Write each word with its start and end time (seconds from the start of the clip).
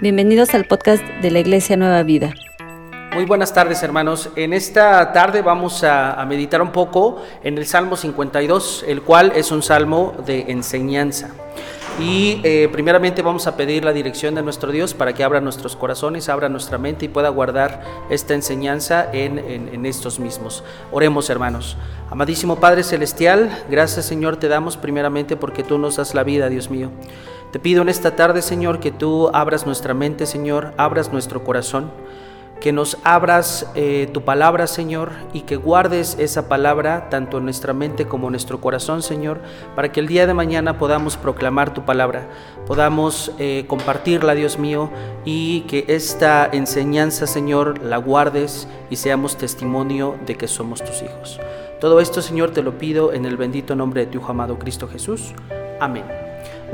Bienvenidos 0.00 0.54
al 0.54 0.64
podcast 0.64 1.04
de 1.22 1.30
la 1.30 1.38
Iglesia 1.38 1.76
Nueva 1.76 2.02
Vida. 2.02 2.34
Muy 3.14 3.24
buenas 3.26 3.54
tardes 3.54 3.82
hermanos. 3.82 4.28
En 4.34 4.52
esta 4.52 5.12
tarde 5.12 5.40
vamos 5.40 5.84
a, 5.84 6.24
meditar 6.28 6.60
un 6.60 6.72
poco 6.72 7.22
en 7.44 7.56
el 7.58 7.64
Salmo 7.64 7.96
52, 7.96 8.84
el 8.88 9.02
cual 9.02 9.32
es 9.36 9.52
un 9.52 9.62
salmo 9.62 10.14
de 10.26 10.50
enseñanza. 10.50 11.30
Y 12.00 12.40
eh, 12.42 12.68
primeramente 12.72 13.22
vamos 13.22 13.46
a 13.46 13.56
pedir 13.56 13.84
la 13.84 13.92
dirección 13.92 14.34
de 14.34 14.42
nuestro 14.42 14.72
Dios 14.72 14.94
para 14.94 15.12
que 15.12 15.22
abra 15.22 15.40
nuestros 15.40 15.76
corazones, 15.76 16.28
abra 16.28 16.48
nuestra 16.48 16.76
mente 16.76 17.04
y 17.04 17.08
pueda 17.08 17.28
guardar 17.28 17.82
esta 18.10 18.34
enseñanza 18.34 19.08
en, 19.12 19.38
en 19.38 19.86
estos 19.86 20.18
mismos. 20.18 20.64
Oremos 20.90 21.30
hermanos. 21.30 21.76
Amadísimo 22.10 22.56
Padre 22.56 22.82
Celestial, 22.82 23.64
gracias 23.70 24.06
Señor 24.06 24.38
te 24.38 24.48
damos 24.48 24.76
primeramente 24.76 25.36
porque 25.36 25.62
tú 25.62 25.78
nos 25.78 25.96
das 25.96 26.14
la 26.14 26.24
vida, 26.24 26.48
Dios 26.48 26.68
mío. 26.68 26.90
Te 27.54 27.60
pido 27.60 27.82
en 27.82 27.88
esta 27.88 28.16
tarde, 28.16 28.42
Señor, 28.42 28.80
que 28.80 28.90
tú 28.90 29.30
abras 29.32 29.64
nuestra 29.64 29.94
mente, 29.94 30.26
Señor, 30.26 30.74
abras 30.76 31.12
nuestro 31.12 31.44
corazón, 31.44 31.92
que 32.60 32.72
nos 32.72 32.98
abras 33.04 33.70
eh, 33.76 34.10
tu 34.12 34.22
palabra, 34.22 34.66
Señor, 34.66 35.12
y 35.32 35.42
que 35.42 35.54
guardes 35.54 36.16
esa 36.18 36.48
palabra 36.48 37.08
tanto 37.10 37.38
en 37.38 37.44
nuestra 37.44 37.72
mente 37.72 38.08
como 38.08 38.26
en 38.26 38.32
nuestro 38.32 38.60
corazón, 38.60 39.02
Señor, 39.02 39.38
para 39.76 39.92
que 39.92 40.00
el 40.00 40.08
día 40.08 40.26
de 40.26 40.34
mañana 40.34 40.78
podamos 40.78 41.16
proclamar 41.16 41.72
tu 41.72 41.84
palabra, 41.84 42.26
podamos 42.66 43.30
eh, 43.38 43.66
compartirla, 43.68 44.34
Dios 44.34 44.58
mío, 44.58 44.90
y 45.24 45.60
que 45.68 45.84
esta 45.86 46.48
enseñanza, 46.50 47.28
Señor, 47.28 47.80
la 47.84 47.98
guardes 47.98 48.66
y 48.90 48.96
seamos 48.96 49.36
testimonio 49.36 50.16
de 50.26 50.34
que 50.34 50.48
somos 50.48 50.82
tus 50.82 51.02
hijos. 51.02 51.38
Todo 51.80 52.00
esto, 52.00 52.20
Señor, 52.20 52.50
te 52.50 52.64
lo 52.64 52.78
pido 52.78 53.12
en 53.12 53.24
el 53.24 53.36
bendito 53.36 53.76
nombre 53.76 54.06
de 54.06 54.10
tu 54.10 54.26
amado 54.26 54.58
Cristo 54.58 54.88
Jesús. 54.88 55.34
Amén. 55.78 56.23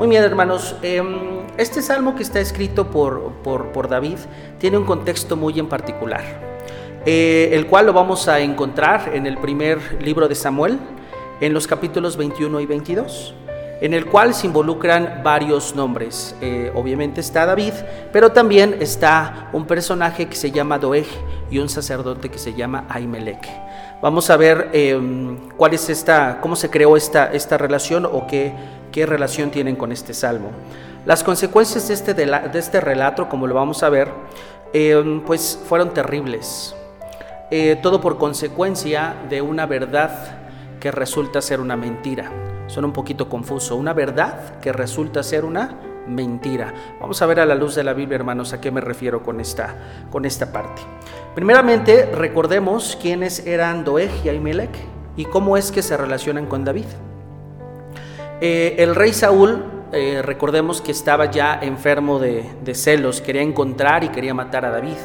Muy 0.01 0.09
bien, 0.09 0.23
hermanos. 0.23 0.75
Em, 0.81 1.45
este 1.59 1.79
salmo 1.83 2.15
que 2.15 2.23
está 2.23 2.39
escrito 2.39 2.89
por, 2.89 3.33
por, 3.43 3.87
David 3.87 4.17
tiene 4.57 4.79
un 4.79 4.83
contexto 4.83 5.37
muy 5.37 5.59
en 5.59 5.69
particular, 5.69 6.23
eh, 7.05 7.51
el 7.53 7.67
cual 7.67 7.85
lo 7.85 7.93
vamos 7.93 8.27
a 8.27 8.39
encontrar 8.39 9.11
en 9.13 9.27
el 9.27 9.37
primer 9.37 10.01
libro 10.01 10.27
de 10.27 10.33
Samuel, 10.33 10.79
en 11.39 11.53
los 11.53 11.67
capítulos 11.67 12.17
21 12.17 12.61
y 12.61 12.65
22 12.65 13.35
en 13.81 13.95
el 13.95 14.05
cual 14.05 14.33
se 14.33 14.47
involucran 14.47 15.21
varios 15.23 15.75
nombres. 15.75 16.35
Eh, 16.39 16.71
obviamente 16.75 17.19
está 17.21 17.47
David, 17.47 17.73
pero 18.13 18.31
también 18.31 18.77
está 18.79 19.49
un 19.53 19.65
personaje 19.65 20.27
que 20.27 20.35
se 20.35 20.51
llama 20.51 20.77
Doeg 20.77 21.07
y 21.49 21.57
un 21.57 21.67
sacerdote 21.67 22.29
que 22.29 22.37
se 22.37 22.53
llama 22.53 22.85
Aimelech. 22.89 23.70
Vamos 24.01 24.29
a 24.29 24.37
ver 24.37 24.69
em, 24.73 25.49
cuál 25.57 25.73
es 25.73 25.89
esta, 25.89 26.39
cómo 26.41 26.55
se 26.55 26.69
creó 26.69 26.97
esta, 26.97 27.31
esta 27.31 27.57
relación 27.57 28.05
o 28.05 28.25
qué 28.27 28.53
qué 28.91 29.05
relación 29.05 29.49
tienen 29.49 29.75
con 29.75 29.91
este 29.91 30.13
salmo. 30.13 30.49
Las 31.05 31.23
consecuencias 31.23 31.87
de 31.87 31.93
este, 31.93 32.13
de 32.13 32.59
este 32.59 32.81
relato, 32.81 33.27
como 33.27 33.47
lo 33.47 33.55
vamos 33.55 33.81
a 33.81 33.89
ver, 33.89 34.09
eh, 34.73 35.21
pues 35.25 35.59
fueron 35.65 35.93
terribles. 35.93 36.75
Eh, 37.49 37.77
todo 37.81 37.99
por 37.99 38.17
consecuencia 38.17 39.15
de 39.29 39.41
una 39.41 39.65
verdad 39.65 40.37
que 40.79 40.91
resulta 40.91 41.41
ser 41.41 41.59
una 41.59 41.75
mentira. 41.75 42.31
Suena 42.67 42.87
un 42.87 42.93
poquito 42.93 43.27
confuso. 43.27 43.75
Una 43.75 43.93
verdad 43.93 44.59
que 44.59 44.71
resulta 44.71 45.23
ser 45.23 45.43
una 45.43 45.77
mentira. 46.07 46.73
Vamos 46.99 47.21
a 47.21 47.25
ver 47.25 47.39
a 47.39 47.45
la 47.45 47.55
luz 47.55 47.75
de 47.75 47.83
la 47.83 47.93
Biblia, 47.93 48.15
hermanos, 48.15 48.53
a 48.53 48.61
qué 48.61 48.71
me 48.71 48.81
refiero 48.81 49.23
con 49.23 49.39
esta, 49.39 49.75
con 50.09 50.25
esta 50.25 50.51
parte. 50.51 50.81
Primeramente, 51.35 52.09
recordemos 52.13 52.97
quiénes 53.01 53.45
eran 53.45 53.83
Doeg 53.83 54.11
y 54.23 54.29
Ahimelech 54.29 54.71
y 55.15 55.25
cómo 55.25 55.57
es 55.57 55.71
que 55.71 55.81
se 55.81 55.97
relacionan 55.97 56.45
con 56.45 56.63
David. 56.63 56.85
Eh, 58.41 58.75
el 58.79 58.95
rey 58.95 59.13
Saúl, 59.13 59.63
eh, 59.93 60.21
recordemos 60.23 60.81
que 60.81 60.91
estaba 60.91 61.29
ya 61.29 61.59
enfermo 61.61 62.17
de, 62.17 62.43
celos, 62.73 63.21
quería 63.21 63.43
encontrar 63.43 64.03
y 64.03 64.09
quería 64.09 64.33
matar 64.33 64.65
a 64.65 64.71
David. 64.71 64.97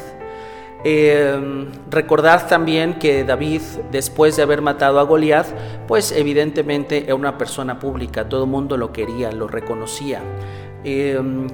Eh, 0.83 1.67
recordad 1.89 2.47
también 2.47 2.95
que 2.95 3.23
David, 3.23 3.61
después 3.91 4.37
de 4.37 4.43
haber 4.43 4.61
matado 4.61 4.99
a 4.99 5.03
Goliat, 5.03 5.47
pues 5.87 6.11
evidentemente 6.11 7.03
era 7.05 7.15
una 7.15 7.37
persona 7.37 7.79
pública, 7.79 8.29
todo 8.29 8.45
el 8.45 8.49
mundo 8.49 8.77
lo 8.77 8.91
quería, 8.91 9.31
lo 9.31 9.47
reconocía. 9.47 10.21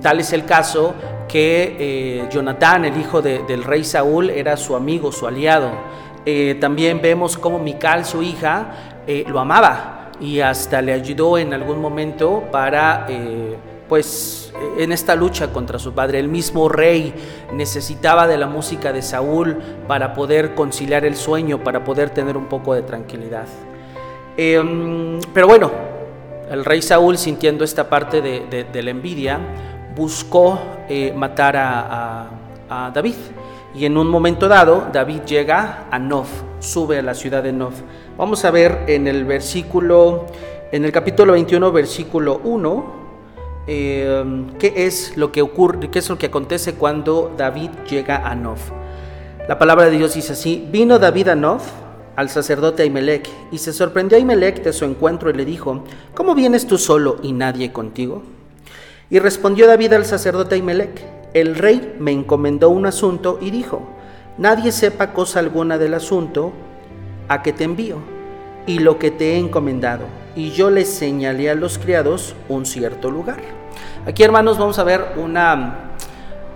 Tal 0.01 0.19
es 0.19 0.33
el 0.33 0.45
caso 0.45 0.93
que 1.27 2.27
Jonatán, 2.31 2.85
el 2.85 2.99
hijo 2.99 3.21
del 3.21 3.63
rey 3.63 3.83
Saúl, 3.83 4.29
era 4.29 4.57
su 4.57 4.75
amigo, 4.75 5.11
su 5.11 5.27
aliado. 5.27 5.71
también 6.59 7.01
vemos 7.01 7.37
cómo 7.37 7.59
Mical, 7.59 8.05
su 8.05 8.21
hija, 8.21 8.95
lo 9.27 9.39
amaba 9.39 10.03
y 10.19 10.39
hasta 10.39 10.81
le 10.81 10.93
ayudó 10.93 11.37
en 11.37 11.53
algún 11.53 11.81
momento 11.81 12.43
para, 12.51 13.05
eh, 13.09 13.57
pues, 13.87 14.53
en 14.77 14.91
esta 14.91 15.15
lucha 15.15 15.51
contra 15.51 15.79
su 15.79 15.93
padre. 15.93 16.19
El 16.19 16.29
mismo 16.29 16.69
rey 16.69 17.13
necesitaba 17.53 18.27
de 18.27 18.37
la 18.37 18.47
música 18.47 18.93
de 18.93 19.01
Saúl 19.01 19.57
para 19.87 20.13
poder 20.13 20.55
conciliar 20.55 21.05
el 21.05 21.15
sueño, 21.15 21.63
para 21.63 21.83
poder 21.83 22.11
tener 22.11 22.37
un 22.37 22.45
poco 22.45 22.73
de 22.73 22.83
tranquilidad. 22.83 23.45
Em, 24.37 25.19
pero 25.33 25.47
bueno, 25.47 25.71
el 26.53 26.63
rey 26.63 26.83
Saúl, 26.83 27.17
sintiendo 27.17 27.63
esta 27.63 27.89
parte 27.89 28.21
de, 28.21 28.83
la 28.83 28.91
envidia, 28.91 29.39
buscó 29.95 30.59
eh, 30.87 31.11
matar 31.15 31.55
a, 31.57 32.29
David. 32.93 33.15
Y 33.75 33.85
en 33.85 33.97
un 33.97 34.07
momento 34.07 34.47
dado, 34.47 34.87
David 34.91 35.21
llega 35.27 35.85
a 35.91 35.99
Nof, 35.99 36.27
sube 36.59 36.99
a 36.99 37.01
la 37.01 37.13
ciudad 37.13 37.43
de 37.43 37.53
Nof. 37.53 37.81
Vamos 38.17 38.45
a 38.45 38.51
ver 38.51 38.83
en 38.87 39.07
el 39.07 39.25
versículo, 39.25 40.25
en 40.71 40.85
el 40.85 40.91
capítulo 40.91 41.33
21, 41.33 41.71
versículo 41.71 42.41
1, 42.43 42.85
eh, 43.67 44.45
qué 44.57 44.73
es 44.87 45.17
lo 45.17 45.31
que 45.31 45.43
ocurre, 45.43 45.89
qué 45.91 45.99
es 45.99 46.09
lo 46.09 46.17
que 46.17 46.27
acontece 46.27 46.75
cuando 46.75 47.33
David 47.37 47.69
llega 47.89 48.27
a 48.27 48.33
Nof. 48.33 48.71
La 49.47 49.59
palabra 49.59 49.85
de 49.85 49.97
Dios 49.97 50.15
dice 50.15 50.33
así: 50.33 50.67
Vino 50.71 50.97
David 50.97 51.29
a 51.29 51.35
Nof 51.35 51.82
al 52.15 52.29
sacerdote 52.29 52.83
Ahimelech 52.83 53.27
y 53.51 53.57
se 53.57 53.73
sorprendió 53.73 54.17
Ahimelech 54.17 54.63
de 54.63 54.73
su 54.73 54.85
encuentro 54.85 55.29
y 55.29 55.33
le 55.33 55.45
dijo: 55.45 55.83
¿Cómo 56.13 56.35
vienes 56.35 56.67
tú 56.67 56.77
solo 56.77 57.17
y 57.23 57.33
nadie 57.33 57.71
contigo? 57.71 58.23
Y 59.09 59.19
respondió 59.19 59.67
David 59.67 59.93
al 59.93 60.05
sacerdote 60.05 60.55
Ahimelech: 60.55 61.01
El 61.33 61.55
rey 61.55 61.95
me 61.99 62.11
encomendó 62.11 62.69
un 62.69 62.85
asunto 62.85 63.39
y 63.41 63.51
dijo: 63.51 63.81
Nadie 64.37 64.71
sepa 64.71 65.13
cosa 65.13 65.39
alguna 65.39 65.77
del 65.77 65.93
asunto 65.93 66.53
a 67.27 67.41
que 67.41 67.53
te 67.53 67.63
envío 67.63 67.97
y 68.65 68.79
lo 68.79 68.99
que 68.99 69.11
te 69.11 69.33
he 69.33 69.37
encomendado. 69.37 70.05
Y 70.35 70.51
yo 70.51 70.69
le 70.69 70.85
señalé 70.85 71.49
a 71.49 71.55
los 71.55 71.77
criados 71.77 72.35
un 72.49 72.65
cierto 72.65 73.11
lugar. 73.11 73.37
Aquí, 74.07 74.23
hermanos, 74.23 74.57
vamos 74.57 74.79
a 74.79 74.83
ver 74.83 75.13
una, 75.17 75.91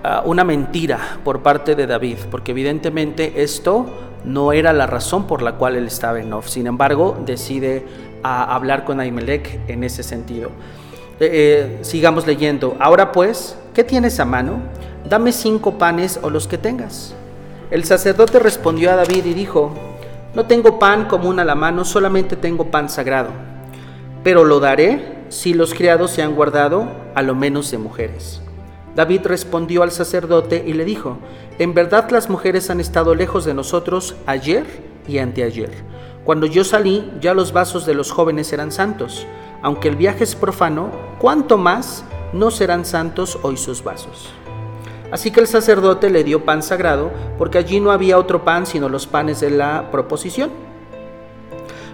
ah, 0.03 0.23
una 0.25 0.43
mentira 0.43 1.19
por 1.23 1.43
parte 1.43 1.75
de 1.75 1.85
David, 1.85 2.17
porque 2.31 2.51
evidentemente 2.51 3.43
esto 3.43 3.85
no 4.27 4.51
era 4.51 4.73
la 4.73 4.87
razón 4.87 5.25
por 5.25 5.41
la 5.41 5.53
cual 5.53 5.77
él 5.77 5.87
estaba 5.87 6.19
en 6.19 6.29
Nof. 6.29 6.49
Sin 6.49 6.67
embargo, 6.67 7.17
decide 7.25 7.85
ah, 8.23 8.53
hablar 8.53 8.83
con 8.83 8.99
Ahimelech 8.99 9.61
en 9.69 9.83
ese 9.83 10.03
sentido. 10.03 10.49
Eh, 11.19 11.29
eh, 11.31 11.77
sigamos 11.81 12.27
leyendo. 12.27 12.75
Ahora 12.79 13.11
pues, 13.11 13.57
¿qué 13.73 13.83
tienes 13.83 14.19
a 14.19 14.25
mano? 14.25 14.59
Dame 15.09 15.31
cinco 15.31 15.77
panes 15.77 16.19
o 16.21 16.29
los 16.29 16.47
que 16.47 16.57
tengas. 16.57 17.15
El 17.71 17.85
sacerdote 17.85 18.39
respondió 18.39 18.91
a 18.91 18.97
David 18.97 19.25
y 19.25 19.33
dijo, 19.33 19.73
no 20.35 20.45
tengo 20.45 20.77
pan 20.77 21.05
común 21.05 21.39
a 21.39 21.45
la 21.45 21.55
mano, 21.55 21.85
solamente 21.85 22.35
tengo 22.35 22.69
pan 22.69 22.89
sagrado. 22.89 23.29
Pero 24.23 24.43
lo 24.43 24.59
daré 24.59 25.23
si 25.29 25.53
los 25.53 25.73
criados 25.73 26.11
se 26.11 26.21
han 26.21 26.35
guardado 26.35 26.87
a 27.15 27.21
lo 27.21 27.33
menos 27.33 27.71
de 27.71 27.77
mujeres. 27.77 28.41
David 28.97 29.27
respondió 29.27 29.83
al 29.83 29.91
sacerdote 29.91 30.63
y 30.65 30.73
le 30.73 30.83
dijo, 30.83 31.19
en 31.59 31.75
verdad 31.75 32.09
las 32.09 32.31
mujeres 32.31 32.71
han 32.71 32.79
estado 32.79 33.13
lejos 33.13 33.45
de 33.45 33.53
nosotros 33.53 34.15
ayer 34.25 34.65
y 35.07 35.19
anteayer. 35.19 35.69
Cuando 36.25 36.47
yo 36.47 36.63
salí, 36.63 37.07
ya 37.21 37.35
los 37.35 37.53
vasos 37.53 37.85
de 37.85 37.93
los 37.93 38.09
jóvenes 38.09 38.51
eran 38.53 38.71
santos. 38.71 39.27
Aunque 39.61 39.87
el 39.87 39.97
viaje 39.97 40.23
es 40.23 40.33
profano, 40.33 40.89
¿cuánto 41.19 41.59
más 41.59 42.05
no 42.33 42.49
serán 42.49 42.85
santos 42.85 43.37
hoy 43.43 43.55
sus 43.55 43.83
vasos? 43.83 44.31
Así 45.11 45.29
que 45.29 45.41
el 45.41 45.47
sacerdote 45.47 46.09
le 46.09 46.23
dio 46.23 46.43
pan 46.43 46.63
sagrado, 46.63 47.11
porque 47.37 47.59
allí 47.59 47.79
no 47.79 47.91
había 47.91 48.17
otro 48.17 48.43
pan 48.43 48.65
sino 48.65 48.89
los 48.89 49.05
panes 49.05 49.39
de 49.39 49.51
la 49.51 49.91
proposición, 49.91 50.49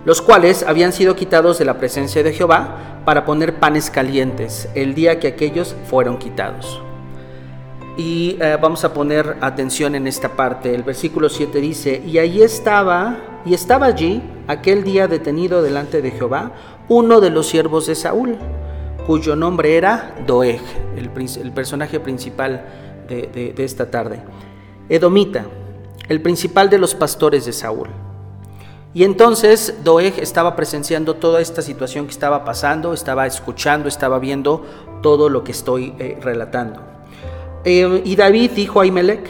los 0.05 0.21
cuales 0.21 0.63
habían 0.65 0.93
sido 0.93 1.17
quitados 1.17 1.59
de 1.59 1.65
la 1.65 1.77
presencia 1.77 2.23
de 2.23 2.31
Jehová 2.31 3.01
para 3.03 3.25
poner 3.25 3.59
panes 3.59 3.89
calientes 3.89 4.69
el 4.73 4.95
día 4.95 5.19
que 5.19 5.27
aquellos 5.27 5.75
fueron 5.89 6.17
quitados. 6.17 6.81
Y 7.95 8.37
eh, 8.39 8.57
vamos 8.59 8.83
a 8.83 8.93
poner 8.93 9.37
atención 9.41 9.93
en 9.93 10.07
esta 10.07 10.29
parte. 10.29 10.73
El 10.73 10.83
versículo 10.83 11.29
7 11.29 11.59
dice, 11.59 12.01
y 12.05 12.17
allí 12.17 12.41
estaba, 12.41 13.41
y 13.45 13.53
estaba 13.53 13.85
allí 13.85 14.21
aquel 14.47 14.83
día 14.83 15.07
detenido 15.07 15.61
delante 15.61 16.01
de 16.01 16.11
Jehová, 16.11 16.53
uno 16.89 17.21
de 17.21 17.29
los 17.29 17.47
siervos 17.47 17.85
de 17.85 17.95
Saúl, 17.95 18.37
cuyo 19.05 19.35
nombre 19.35 19.77
era 19.77 20.15
Doeg, 20.25 20.61
el, 20.97 21.11
el 21.41 21.51
personaje 21.51 21.99
principal 21.99 22.65
de, 23.07 23.53
esta 23.57 23.89
tarde. 23.89 24.21
Edomita, 24.89 25.45
el 26.07 26.21
principal 26.21 26.69
de 26.69 26.77
los 26.77 26.95
pastores 26.95 27.45
de 27.45 27.53
Saúl. 27.53 27.89
Y 28.93 29.03
entonces 29.03 29.79
Doeg 29.83 30.19
estaba 30.19 30.55
presenciando 30.55 31.15
toda 31.15 31.41
esta 31.41 31.61
situación 31.61 32.05
que 32.05 32.11
estaba 32.11 32.45
pasando, 32.45 32.93
estaba 32.93 33.25
escuchando, 33.25 33.87
estaba 33.87 34.19
viendo 34.19 34.65
todo 35.01 35.29
lo 35.29 35.43
que 35.43 35.51
estoy 35.51 35.95
eh, 35.97 36.19
relatando. 36.21 36.92
Eh, 37.65 38.01
y 38.03 38.15
David 38.15 38.51
dijo 38.51 38.81
a 38.81 38.85
Imelec, 38.85 39.29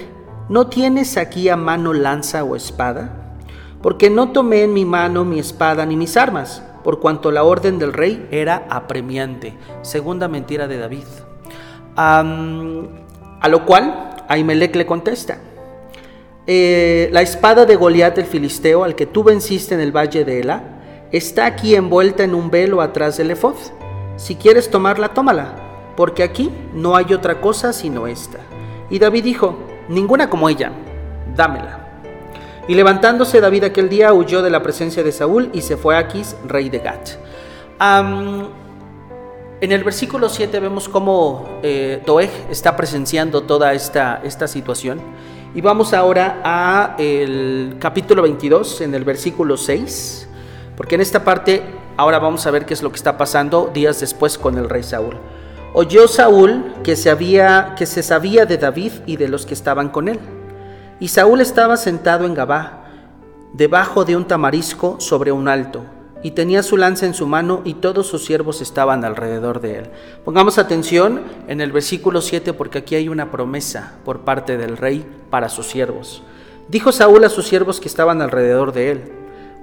¿no 0.50 0.68
tienes 0.68 1.18
aquí 1.18 1.50
a 1.50 1.56
mano 1.56 1.94
lanza 1.94 2.44
o 2.44 2.56
espada? 2.56 3.36
Porque 3.82 4.10
no 4.10 4.32
tomé 4.32 4.64
en 4.64 4.74
mi 4.74 4.86
mano 4.86 5.26
mi 5.26 5.40
espada 5.40 5.86
ni 5.86 5.96
mis 5.96 6.18
armas, 6.18 6.64
por 6.84 7.00
cuanto 7.00 7.32
la 7.32 7.44
orden 7.44 7.80
del 7.80 7.94
rey 7.94 8.28
era 8.32 8.66
apremiante. 8.70 9.54
Segunda 9.82 10.28
mentira 10.28 10.68
de 10.68 10.78
David. 10.78 11.06
a 11.96 13.50
lo 13.50 13.66
cual 13.66 14.16
Ahimelech 14.28 14.76
le 14.76 14.86
contesta, 14.86 15.38
eh, 16.46 17.10
la 17.12 17.22
espada 17.22 17.66
de 17.66 17.76
Goliat 17.76 18.18
el 18.18 18.26
filisteo, 18.26 18.84
al 18.84 18.96
que 18.96 19.06
tú 19.06 19.24
venciste 19.24 19.76
en 19.76 19.82
el 19.82 19.96
valle 19.96 20.26
de 20.26 20.40
Ela, 20.40 20.64
está 21.12 21.46
aquí 21.46 21.76
envuelta 21.76 22.24
en 22.24 22.36
un 22.36 22.50
velo 22.50 22.82
atrás 22.82 23.18
del 23.18 23.32
efod. 23.32 23.56
Si 24.18 24.36
quieres 24.36 24.70
tomarla, 24.70 25.14
tómala, 25.14 25.63
porque 25.96 26.24
aquí 26.24 26.52
no 26.74 26.96
hay 26.96 27.14
otra 27.14 27.40
cosa 27.42 27.74
sino 27.74 28.08
esta. 28.08 28.40
Y 28.90 29.00
David 29.00 29.24
dijo, 29.24 29.58
ninguna 29.90 30.30
como 30.30 30.50
ella, 30.50 30.72
dámela. 31.36 31.80
Y 32.68 32.76
levantándose 32.76 33.42
David 33.42 33.66
aquel 33.66 33.90
día 33.90 34.14
huyó 34.14 34.42
de 34.42 34.50
la 34.50 34.64
presencia 34.64 35.04
de 35.04 35.12
Saúl 35.12 35.50
y 35.54 35.62
se 35.62 35.76
fue 35.76 35.96
a 35.96 36.00
Aquis, 36.00 36.36
rey 36.48 36.70
de 36.70 36.80
Gat. 36.80 37.10
en 37.80 39.72
el 39.72 39.84
versículo 39.84 40.30
7 40.30 40.60
vemos 40.60 40.88
cómo 40.88 41.60
eh, 41.62 42.02
Doeg 42.06 42.30
está 42.50 42.76
presenciando 42.76 43.44
toda 43.44 43.74
esta, 43.74 44.22
esta 44.24 44.48
situación. 44.48 45.02
Y 45.56 45.62
vamos 45.62 45.94
ahora 45.94 46.42
a 46.44 46.96
el 46.98 47.76
capítulo 47.80 48.24
22, 48.24 48.82
en 48.82 48.96
el 48.96 49.04
versículo 49.04 49.56
6, 49.56 50.28
porque 50.76 50.96
en 50.96 51.02
esta 51.02 51.24
parte 51.24 51.62
ahora 51.96 52.18
vamos 52.18 52.48
a 52.48 52.52
ver 52.52 52.66
qué 52.66 52.74
es 52.74 52.82
lo 52.82 52.90
que 52.90 52.96
está 52.96 53.18
pasando 53.18 53.70
días 53.72 54.00
después 54.00 54.38
con 54.38 54.58
el 54.58 54.70
rey 54.70 54.84
Saúl. 54.84 55.18
Oyó 55.74 56.08
Saúl 56.08 56.74
que 56.84 56.96
se, 56.96 57.10
había, 57.10 57.74
que 57.76 57.86
se 57.86 58.04
sabía 58.04 58.46
de 58.46 58.58
David 58.58 58.92
y 59.06 59.18
de 59.18 59.28
los 59.28 59.46
que 59.46 59.54
estaban 59.54 59.90
con 59.90 60.08
él 60.08 60.20
y 61.04 61.10
Saúl 61.10 61.42
estaba 61.42 61.76
sentado 61.76 62.26
en 62.26 62.34
Gabá, 62.34 62.86
debajo 63.52 64.06
de 64.06 64.16
un 64.16 64.26
tamarisco 64.26 64.96
sobre 65.02 65.34
un 65.34 65.50
alto, 65.50 65.84
y 66.24 66.32
tenía 66.32 66.64
su 66.64 66.78
lanza 66.78 67.06
en 67.06 67.14
su 67.14 67.28
mano 67.28 67.62
y 67.66 67.74
todos 67.74 68.08
sus 68.08 68.24
siervos 68.24 68.62
estaban 68.62 69.04
alrededor 69.04 69.60
de 69.60 69.80
él. 69.80 69.90
Pongamos 70.24 70.58
atención 70.58 71.22
en 71.50 71.60
el 71.60 71.74
versículo 71.74 72.22
7 72.22 72.54
porque 72.54 72.78
aquí 72.78 72.96
hay 72.96 73.10
una 73.10 73.32
promesa 73.32 73.96
por 74.06 74.22
parte 74.22 74.56
del 74.56 74.78
rey 74.78 75.06
para 75.30 75.50
sus 75.50 75.68
siervos. 75.68 76.24
Dijo 76.70 76.94
Saúl 76.94 77.26
a 77.26 77.30
sus 77.30 77.48
siervos 77.48 77.82
que 77.82 77.90
estaban 77.90 78.22
alrededor 78.22 78.72
de 78.72 78.92
él, 78.92 79.02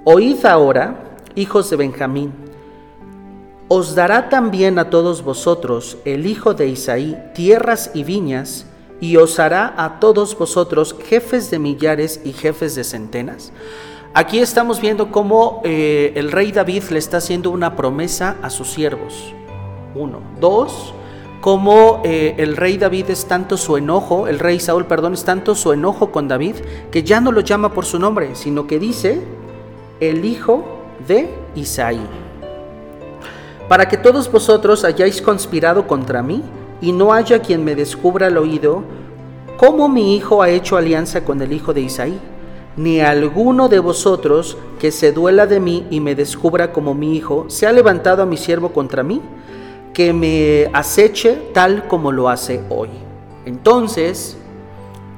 Oíd 0.03 0.45
ahora, 0.45 1.17
hijos 1.33 1.71
de 1.71 1.77
Benjamín, 1.77 2.33
os 3.73 3.95
dará 3.95 4.27
también 4.27 4.79
a 4.79 4.89
todos 4.89 5.23
vosotros 5.23 5.97
el 6.03 6.25
hijo 6.25 6.53
de 6.53 6.67
Isaí 6.67 7.17
tierras 7.33 7.89
y 7.93 8.03
viñas, 8.03 8.65
y 8.99 9.15
os 9.15 9.39
hará 9.39 9.73
a 9.77 10.01
todos 10.01 10.37
vosotros 10.37 10.93
jefes 11.07 11.49
de 11.49 11.57
millares 11.57 12.19
y 12.25 12.33
jefes 12.33 12.75
de 12.75 12.83
centenas. 12.83 13.53
Aquí 14.13 14.39
estamos 14.39 14.81
viendo 14.81 15.09
cómo 15.09 15.61
eh, 15.63 16.11
el 16.15 16.33
rey 16.33 16.51
David 16.51 16.83
le 16.89 16.99
está 16.99 17.17
haciendo 17.17 17.49
una 17.49 17.77
promesa 17.77 18.35
a 18.41 18.49
sus 18.49 18.67
siervos. 18.67 19.33
Uno. 19.95 20.19
Dos, 20.41 20.93
cómo 21.39 22.01
eh, 22.03 22.35
el 22.39 22.57
rey 22.57 22.77
David 22.77 23.05
es 23.09 23.25
tanto 23.25 23.55
su 23.55 23.77
enojo, 23.77 24.27
el 24.27 24.39
rey 24.39 24.59
Saúl, 24.59 24.85
perdón, 24.85 25.13
es 25.13 25.23
tanto 25.23 25.55
su 25.55 25.71
enojo 25.71 26.11
con 26.11 26.27
David, 26.27 26.55
que 26.91 27.03
ya 27.03 27.21
no 27.21 27.31
lo 27.31 27.39
llama 27.39 27.73
por 27.73 27.85
su 27.85 27.99
nombre, 27.99 28.35
sino 28.35 28.67
que 28.67 28.79
dice 28.79 29.21
el 30.01 30.25
hijo 30.25 30.65
de 31.07 31.33
Isaí. 31.55 32.05
Para 33.71 33.87
que 33.87 33.95
todos 33.95 34.29
vosotros 34.29 34.83
hayáis 34.83 35.21
conspirado 35.21 35.87
contra 35.87 36.21
mí, 36.21 36.43
y 36.81 36.91
no 36.91 37.13
haya 37.13 37.39
quien 37.39 37.63
me 37.63 37.73
descubra 37.73 38.27
al 38.27 38.37
oído 38.37 38.83
cómo 39.55 39.87
mi 39.87 40.13
hijo 40.13 40.41
ha 40.41 40.49
hecho 40.49 40.75
alianza 40.75 41.23
con 41.23 41.41
el 41.41 41.53
hijo 41.53 41.73
de 41.73 41.79
Isaí, 41.79 42.19
ni 42.75 42.99
alguno 42.99 43.69
de 43.69 43.79
vosotros 43.79 44.57
que 44.77 44.91
se 44.91 45.13
duela 45.13 45.47
de 45.47 45.61
mí 45.61 45.87
y 45.89 46.01
me 46.01 46.15
descubra 46.15 46.73
como 46.73 46.93
mi 46.93 47.15
hijo, 47.15 47.45
se 47.47 47.65
ha 47.65 47.71
levantado 47.71 48.21
a 48.21 48.25
mi 48.25 48.35
siervo 48.35 48.73
contra 48.73 49.03
mí, 49.03 49.21
que 49.93 50.11
me 50.11 50.69
aceche 50.73 51.41
tal 51.53 51.87
como 51.87 52.11
lo 52.11 52.27
hace 52.27 52.61
hoy. 52.67 52.89
Entonces, 53.45 54.35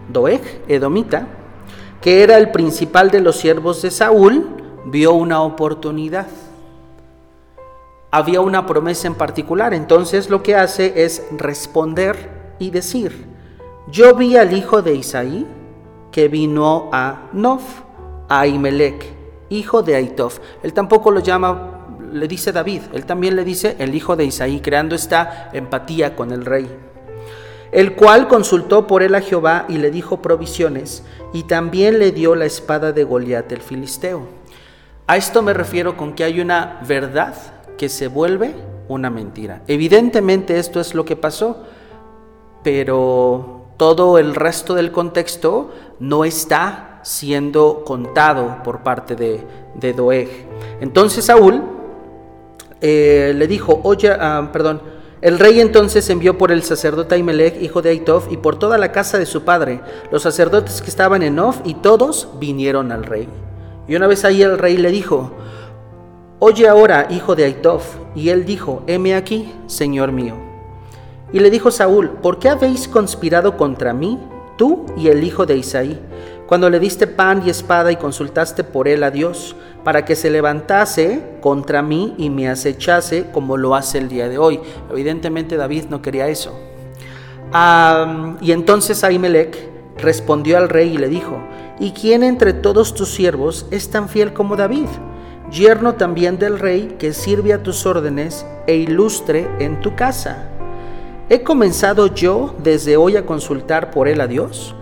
Doeg, 0.09 0.61
Edomita, 0.67 1.25
que 2.01 2.21
era 2.21 2.38
el 2.38 2.51
principal 2.51 3.09
de 3.09 3.21
los 3.21 3.35
siervos 3.35 3.81
de 3.81 3.89
Saúl, 3.89 4.45
vio 4.85 5.13
una 5.13 5.41
oportunidad 5.41 6.27
había 8.13 8.42
una 8.42 8.68
promesa 8.68 9.07
en 9.07 9.15
particular. 9.15 9.74
Entonces 9.74 10.30
lo 10.30 10.44
que 10.44 10.56
hace 10.56 11.04
es 11.04 11.24
responder 11.31 12.56
y 12.60 12.69
decir, 12.69 13.25
yo 13.88 14.13
vi 14.13 14.38
al 14.38 14.56
hijo 14.56 14.83
de 14.83 14.94
Isaí 14.94 15.48
que 16.12 16.27
vino 16.27 16.92
a 16.94 17.30
Nof, 17.33 17.63
a 18.30 18.45
Imelec, 18.45 19.04
hijo 19.50 19.81
de 19.81 19.95
Aitof. 19.95 20.38
Él 20.62 20.74
tampoco 20.74 21.10
lo 21.10 21.21
llama, 21.21 21.88
le 22.12 22.27
dice 22.27 22.51
David, 22.51 22.83
él 22.94 23.07
también 23.07 23.36
le 23.36 23.44
dice 23.44 23.77
el 23.80 23.95
hijo 23.95 24.15
de 24.15 24.25
Isaí, 24.25 24.60
creando 24.60 24.94
esta 24.94 25.50
empatía 25.51 26.15
con 26.15 26.31
el 26.31 26.45
rey. 26.45 26.69
El 27.71 27.95
cual 27.95 28.27
consultó 28.27 28.86
por 28.86 29.01
él 29.01 29.15
a 29.15 29.21
Jehová 29.21 29.65
y 29.68 29.80
le 29.80 29.89
dijo 29.89 30.21
provisiones, 30.21 31.04
y 31.33 31.44
también 31.44 31.98
le 31.98 32.12
dio 32.12 32.36
la 32.36 32.45
espada 32.45 32.92
de 32.92 33.04
Goliat 33.06 33.51
el 33.51 33.62
filisteo. 33.62 34.27
A 35.07 35.18
esto 35.18 35.42
me 35.42 35.56
refiero 35.56 35.98
con 35.98 36.13
que 36.13 36.24
hay 36.24 36.39
una 36.39 36.80
verdad 36.88 37.33
que 37.78 37.90
se 37.90 38.08
vuelve 38.08 38.54
una 38.88 39.10
mentira. 39.10 39.62
Evidentemente 39.68 40.60
esto 40.60 40.80
es 40.80 40.94
lo 40.94 41.06
que 41.06 41.16
pasó, 41.16 41.64
pero 42.64 43.68
todo 43.78 44.18
el 44.18 44.36
resto 44.36 44.74
del 44.75 44.92
contexto 44.92 45.72
no 46.00 46.25
está 46.25 47.00
siendo 47.04 47.84
contado 47.86 48.62
por 48.64 48.84
parte 48.84 49.16
de, 49.16 49.44
de 49.75 49.94
Doeg. 49.94 50.30
Entonces 50.80 51.25
Saúl 51.25 51.62
eh, 52.81 53.34
le 53.36 53.48
dijo, 53.48 53.80
oye, 53.84 54.12
ah, 54.12 54.50
perdón, 54.52 54.81
el 55.22 55.40
rey 55.40 55.62
entonces 55.62 56.10
envió 56.10 56.38
por 56.38 56.52
el 56.52 56.64
sacerdote 56.64 57.16
Ahimelech, 57.16 57.62
hijo 57.62 57.81
de 57.81 57.92
Aitof, 57.92 58.30
y 58.30 58.36
por 58.36 58.60
toda 58.60 58.78
la 58.78 58.92
casa 58.92 59.18
de 59.18 59.25
su 59.25 59.44
padre, 59.44 59.80
los 60.12 60.22
sacerdotes 60.22 60.81
que 60.81 60.90
estaban 60.90 61.24
en 61.24 61.40
Of, 61.40 61.62
y 61.64 61.75
todos 61.75 62.28
vinieron 62.40 62.92
al 62.92 63.06
rey. 63.06 63.30
Y 63.88 63.96
una 63.96 64.08
vez 64.08 64.25
ahí 64.25 64.42
el 64.42 64.58
rey 64.58 64.75
le 64.75 64.92
dijo, 64.92 65.31
Oye 66.45 66.68
ahora, 66.68 67.07
hijo 67.10 67.38
de 67.38 67.45
Aitof. 67.45 67.95
Y 68.16 68.28
él 68.28 68.44
dijo, 68.44 68.84
heme 68.86 69.16
aquí, 69.16 69.54
señor 69.66 70.12
mío. 70.12 70.34
Y 71.31 71.40
le 71.40 71.50
dijo 71.50 71.72
Saúl, 71.72 72.10
¿por 72.22 72.38
qué 72.38 72.50
habéis 72.50 72.90
conspirado 72.90 73.56
contra 73.56 73.94
mí, 73.94 74.19
tú 74.57 74.86
y 74.98 75.07
el 75.07 75.24
hijo 75.24 75.45
de 75.45 75.56
Isaí, 75.56 75.98
cuando 76.46 76.70
le 76.70 76.82
diste 76.82 77.08
pan 77.08 77.44
y 77.46 77.50
espada 77.50 77.94
y 77.94 77.96
consultaste 77.96 78.65
por 78.65 78.89
él 78.89 79.06
a 79.06 79.12
Dios, 79.12 79.56
para 79.86 80.03
que 80.03 80.17
se 80.17 80.29
levantase 80.29 81.38
contra 81.39 81.82
mí 81.82 82.13
y 82.17 82.29
me 82.29 82.50
acechase 82.50 83.27
como 83.32 83.56
lo 83.56 83.74
hace 83.74 84.00
el 84.00 84.10
día 84.10 84.27
de 84.27 84.38
hoy? 84.38 84.60
Evidentemente 84.91 85.56
David 85.56 85.86
no 85.89 86.01
quería 86.01 86.27
eso. 86.27 86.60
y 88.41 88.51
entonces 88.51 89.01
Ahimelech 89.06 89.58
respondió 89.98 90.58
al 90.58 90.67
rey 90.67 90.96
y 90.96 90.98
le 90.98 91.08
dijo, 91.08 91.38
¿y 91.79 91.91
quién 91.91 92.22
entre 92.22 92.51
todos 92.51 92.94
tus 92.94 93.12
siervos 93.12 93.65
es 93.72 93.89
tan 93.89 94.10
fiel 94.10 94.34
como 94.34 94.58
David? 94.58 94.89
Yerno 95.53 95.93
también 95.93 96.39
del 96.39 96.60
rey 96.60 96.95
que 96.98 97.13
sirve 97.13 97.53
a 97.53 97.62
tus 97.62 97.86
órdenes 97.86 98.45
e 98.67 98.75
ilustre 98.75 99.48
en 99.60 99.79
tu 99.79 99.95
casa. 99.95 100.50
¿He 101.29 101.43
comenzado 101.43 102.07
yo 102.07 102.55
desde 102.63 102.98
hoy 102.98 103.15
a 103.15 103.25
consultar 103.25 103.91
por 103.91 104.07
él 104.07 104.19
a 104.19 104.27
Dios? 104.27 104.75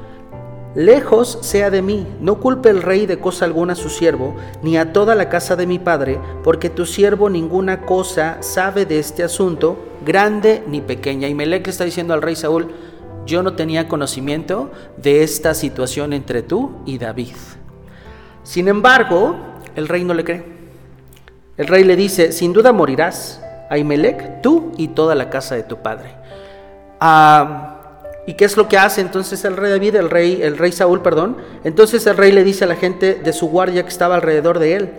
Lejos 0.73 1.37
sea 1.41 1.69
de 1.69 1.81
mí, 1.81 2.07
no 2.21 2.39
culpe 2.39 2.69
el 2.69 2.81
rey 2.81 3.05
de 3.05 3.19
cosa 3.19 3.43
alguna 3.43 3.73
a 3.73 3.75
su 3.75 3.89
siervo, 3.89 4.37
ni 4.63 4.77
a 4.77 4.93
toda 4.93 5.15
la 5.15 5.27
casa 5.27 5.57
de 5.57 5.67
mi 5.67 5.79
padre, 5.79 6.17
porque 6.45 6.69
tu 6.69 6.85
siervo 6.85 7.29
ninguna 7.29 7.81
cosa 7.81 8.37
sabe 8.39 8.85
de 8.85 8.97
este 8.97 9.23
asunto, 9.23 9.77
grande 10.05 10.63
ni 10.67 10.79
pequeña. 10.79 11.27
Y 11.27 11.35
Melech 11.35 11.67
está 11.67 11.83
diciendo 11.83 12.13
al 12.13 12.21
rey 12.21 12.37
Saúl, 12.37 12.69
yo 13.25 13.43
no 13.43 13.53
tenía 13.53 13.89
conocimiento 13.89 14.71
de 14.95 15.23
esta 15.23 15.53
situación 15.53 16.13
entre 16.13 16.41
tú 16.41 16.71
y 16.85 16.97
David. 16.97 17.35
Sin 18.43 18.69
embargo, 18.69 19.35
el 19.75 19.89
rey 19.89 20.05
no 20.05 20.13
le 20.13 20.23
cree. 20.23 20.60
El 21.61 21.67
rey 21.67 21.83
le 21.83 21.95
dice, 21.95 22.31
sin 22.31 22.53
duda 22.53 22.71
morirás, 22.71 23.39
Ahimelech, 23.69 24.41
tú 24.41 24.71
y 24.77 24.87
toda 24.87 25.13
la 25.13 25.29
casa 25.29 25.53
de 25.53 25.61
tu 25.61 25.77
padre. 25.77 26.15
¿Y 28.25 28.33
qué 28.33 28.45
es 28.45 28.57
lo 28.57 28.67
que 28.67 28.79
hace 28.79 28.99
entonces 28.99 29.45
el 29.45 29.55
rey 29.55 29.69
David, 29.69 29.95
el 29.97 30.09
rey, 30.09 30.41
el 30.41 30.57
rey 30.57 30.71
Saúl, 30.71 31.03
perdón? 31.03 31.37
Entonces 31.63 32.07
el 32.07 32.17
rey 32.17 32.31
le 32.31 32.43
dice 32.43 32.63
a 32.63 32.67
la 32.67 32.77
gente 32.77 33.13
de 33.13 33.31
su 33.31 33.47
guardia 33.47 33.83
que 33.83 33.89
estaba 33.89 34.15
alrededor 34.15 34.57
de 34.57 34.75
él, 34.75 34.89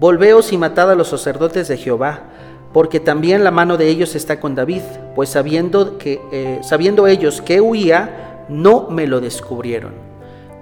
volveos 0.00 0.52
y 0.52 0.58
matad 0.58 0.90
a 0.90 0.96
los 0.96 1.06
sacerdotes 1.06 1.68
de 1.68 1.76
Jehová, 1.76 2.24
porque 2.72 2.98
también 2.98 3.44
la 3.44 3.52
mano 3.52 3.76
de 3.76 3.86
ellos 3.86 4.16
está 4.16 4.40
con 4.40 4.56
David, 4.56 4.82
pues 5.14 5.28
sabiendo, 5.28 5.98
que, 5.98 6.20
eh, 6.32 6.58
sabiendo 6.64 7.06
ellos 7.06 7.40
que 7.40 7.60
huía, 7.60 8.44
no 8.48 8.88
me 8.90 9.06
lo 9.06 9.20
descubrieron. 9.20 9.92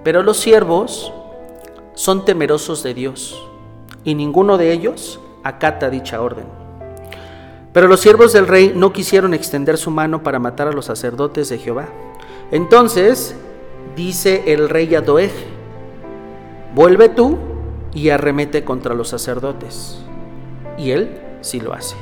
Pero 0.03 0.21
los 0.21 0.37
siervos 0.37 1.11
son 1.95 2.25
temerosos 2.25 2.83
de 2.83 2.93
Dios, 2.93 3.43
y 4.03 4.13
ninguno 4.13 4.59
de 4.59 4.71
ellos 4.71 5.19
acata 5.47 5.89
dicha 5.89 6.21
orden. 6.21 6.45
Pero 7.73 7.87
los 7.87 7.99
siervos 7.99 8.33
del 8.33 8.47
rey 8.47 8.73
no 8.75 8.91
quisieron 8.91 9.33
extender 9.33 9.77
su 9.77 9.91
mano 9.91 10.23
para 10.23 10.39
matar 10.39 10.67
a 10.67 10.71
los 10.71 10.85
sacerdotes 10.85 11.49
de 11.49 11.57
Jehová. 11.59 11.87
Entonces 12.51 13.35
dice 13.95 14.43
el 14.47 14.69
rey 14.69 14.95
a 14.95 15.01
Doeg, 15.01 15.31
vuelve 16.73 17.09
tú 17.09 17.37
y 17.93 18.09
arremete 18.09 18.63
contra 18.63 18.95
los 18.95 19.09
sacerdotes. 19.09 19.99
Y 20.77 20.91
él 20.91 21.19
sí 21.41 21.59
lo 21.59 21.73
hace. 21.73 21.95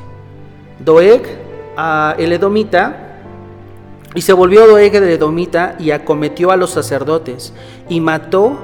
Doeg, 0.80 1.24
el 2.18 2.32
edomita, 2.32 3.02
y 4.14 4.22
se 4.22 4.34
volvió 4.34 4.68
Doeg 4.68 4.96
el 4.96 5.04
edomita 5.10 5.76
y 5.78 5.92
acometió 5.92 6.52
a 6.52 6.58
los 6.58 6.70
sacerdotes 6.70 7.54
y 7.90 8.00
mató 8.00 8.58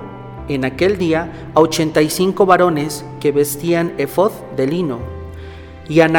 en 0.47 0.65
aquel 0.65 0.97
día 0.97 1.51
a 1.53 1.59
85 1.61 2.45
varones 2.45 3.05
que 3.19 3.31
vestían 3.31 3.93
efod 3.97 4.31
de 4.55 4.67
lino. 4.67 4.99
Y 5.87 5.99
a 6.01 6.09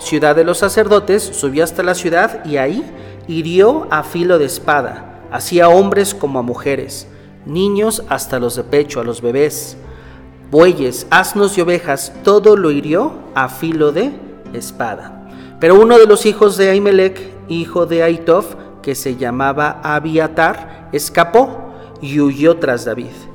ciudad 0.00 0.34
de 0.34 0.44
los 0.44 0.58
sacerdotes, 0.58 1.22
subió 1.22 1.64
hasta 1.64 1.82
la 1.82 1.94
ciudad 1.94 2.44
y 2.44 2.56
ahí 2.56 2.84
hirió 3.28 3.86
a 3.90 4.02
filo 4.02 4.38
de 4.38 4.46
espada, 4.46 5.20
así 5.30 5.60
a 5.60 5.68
hombres 5.68 6.14
como 6.14 6.38
a 6.38 6.42
mujeres, 6.42 7.06
niños 7.46 8.02
hasta 8.08 8.40
los 8.40 8.56
de 8.56 8.64
pecho, 8.64 9.00
a 9.00 9.04
los 9.04 9.20
bebés, 9.22 9.76
bueyes, 10.50 11.06
asnos 11.10 11.56
y 11.56 11.60
ovejas, 11.60 12.12
todo 12.24 12.56
lo 12.56 12.70
hirió 12.70 13.12
a 13.34 13.48
filo 13.48 13.92
de 13.92 14.12
espada. 14.52 15.28
Pero 15.60 15.80
uno 15.80 15.98
de 15.98 16.06
los 16.06 16.26
hijos 16.26 16.56
de 16.56 16.70
Ahimelech, 16.70 17.20
hijo 17.48 17.86
de 17.86 18.02
Aitof, 18.02 18.56
que 18.82 18.94
se 18.94 19.16
llamaba 19.16 19.80
Abiatar, 19.84 20.88
escapó 20.92 21.72
y 22.00 22.20
huyó 22.20 22.56
tras 22.56 22.84
David. 22.84 23.31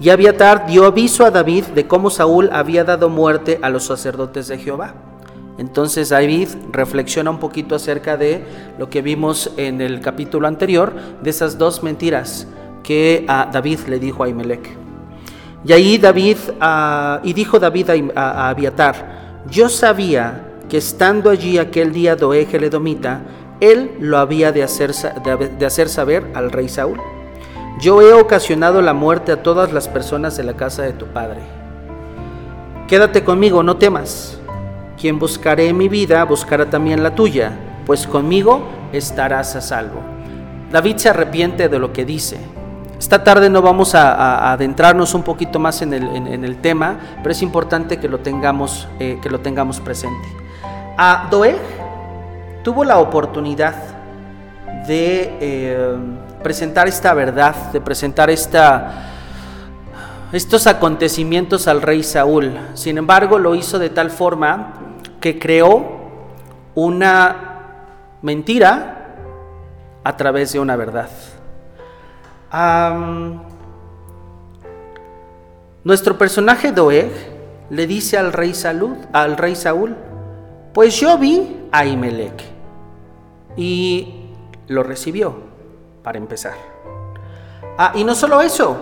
Y 0.00 0.08
Abiatar 0.08 0.66
dio 0.66 0.86
aviso 0.86 1.26
a 1.26 1.30
David 1.30 1.64
de 1.74 1.86
cómo 1.86 2.08
Saúl 2.08 2.48
había 2.54 2.84
dado 2.84 3.10
muerte 3.10 3.58
a 3.60 3.68
los 3.68 3.84
sacerdotes 3.84 4.48
de 4.48 4.56
Jehová. 4.56 4.94
Entonces 5.58 6.08
David 6.08 6.48
reflexiona 6.72 7.30
un 7.30 7.38
poquito 7.38 7.74
acerca 7.74 8.16
de 8.16 8.42
lo 8.78 8.88
que 8.88 9.02
vimos 9.02 9.50
en 9.58 9.82
el 9.82 10.00
capítulo 10.00 10.48
anterior, 10.48 10.94
de 11.20 11.28
esas 11.28 11.58
dos 11.58 11.82
mentiras 11.82 12.46
que 12.82 13.26
a 13.28 13.50
David 13.52 13.80
le 13.88 13.98
dijo 13.98 14.24
a 14.24 14.28
Imelec. 14.30 14.70
Y 15.66 15.74
ahí 15.74 15.98
David, 15.98 16.38
ah, 16.62 17.20
y 17.22 17.34
dijo 17.34 17.58
David 17.58 17.90
a, 18.16 18.48
Abiatar, 18.48 19.42
yo 19.50 19.68
sabía 19.68 20.46
que 20.70 20.78
estando 20.78 21.28
allí 21.28 21.58
aquel 21.58 21.92
día 21.92 22.16
Doeg 22.16 22.48
el 22.54 22.64
Edomita, 22.64 23.20
él 23.60 23.90
lo 24.00 24.16
había 24.16 24.50
de 24.50 24.62
hacer, 24.62 24.94
de 24.94 25.66
hacer 25.66 25.90
saber 25.90 26.24
al 26.32 26.50
rey 26.50 26.70
Saúl. 26.70 26.98
Yo 27.78 28.02
he 28.02 28.12
ocasionado 28.12 28.82
la 28.82 28.92
muerte 28.92 29.32
a 29.32 29.42
todas 29.42 29.72
las 29.72 29.88
personas 29.88 30.36
de 30.36 30.44
la 30.44 30.54
casa 30.54 30.82
de 30.82 30.92
tu 30.92 31.06
padre. 31.06 31.40
Quédate 32.88 33.22
conmigo, 33.22 33.62
no 33.62 33.76
temas. 33.76 34.38
Quien 35.00 35.18
buscaré 35.18 35.72
mi 35.72 35.88
vida, 35.88 36.24
buscará 36.24 36.68
también 36.68 37.02
la 37.02 37.14
tuya, 37.14 37.52
pues 37.86 38.06
conmigo 38.06 38.62
estarás 38.92 39.56
a 39.56 39.60
salvo. 39.60 40.00
David 40.70 40.96
se 40.96 41.08
arrepiente 41.08 41.68
de 41.68 41.78
lo 41.78 41.92
que 41.92 42.04
dice. 42.04 42.38
Esta 42.98 43.24
tarde 43.24 43.48
no 43.48 43.62
vamos 43.62 43.94
a, 43.94 44.52
adentrarnos 44.52 45.14
un 45.14 45.22
poquito 45.22 45.58
más 45.58 45.80
en 45.80 45.94
el, 45.94 46.56
tema, 46.58 46.98
pero 47.22 47.32
es 47.32 47.40
importante 47.40 47.98
que 47.98 48.08
lo 48.08 48.18
tengamos, 48.18 48.88
eh, 48.98 49.18
que 49.22 49.30
lo 49.30 49.40
tengamos 49.40 49.80
presente. 49.80 50.28
A 50.98 51.28
Doeg 51.30 51.56
tuvo 52.62 52.84
la 52.84 52.98
oportunidad 52.98 53.74
de 54.86 55.36
eh, 55.40 55.96
presentar 56.42 56.88
esta 56.88 57.14
verdad, 57.14 57.54
de 57.72 57.80
presentar 57.80 58.30
esta, 58.30 59.10
estos 60.32 60.66
acontecimientos 60.66 61.68
al 61.68 61.82
rey 61.82 62.02
Saúl. 62.02 62.58
Sin 62.74 62.98
embargo, 62.98 63.38
lo 63.38 63.54
hizo 63.54 63.78
de 63.78 63.90
tal 63.90 64.10
forma 64.10 64.74
que 65.20 65.38
creó 65.38 66.00
una 66.74 67.50
mentira 68.22 68.96
a 70.04 70.16
través 70.16 70.52
de 70.52 70.60
una 70.60 70.76
verdad. 70.76 71.10
nuestro 75.84 76.18
personaje 76.18 76.72
Doeg 76.72 77.10
le 77.70 77.86
dice 77.86 78.18
al 78.18 78.32
rey, 78.32 78.54
Salud, 78.54 78.96
al 79.12 79.36
rey 79.36 79.54
Saúl, 79.54 79.96
pues 80.72 80.98
yo 80.98 81.18
vi 81.18 81.68
a 81.70 81.84
Imelec 81.84 82.42
y 83.56 84.30
lo 84.68 84.82
recibió 84.82 85.49
para 86.02 86.18
empezar. 86.18 86.54
Ah, 87.78 87.92
y 87.94 88.04
no 88.04 88.14
solo 88.14 88.40
eso, 88.40 88.76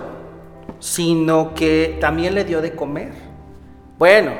sino 0.78 1.54
que 1.54 1.98
también 2.00 2.34
le 2.34 2.44
dio 2.44 2.60
de 2.60 2.74
comer. 2.74 3.12
Bueno, 3.98 4.32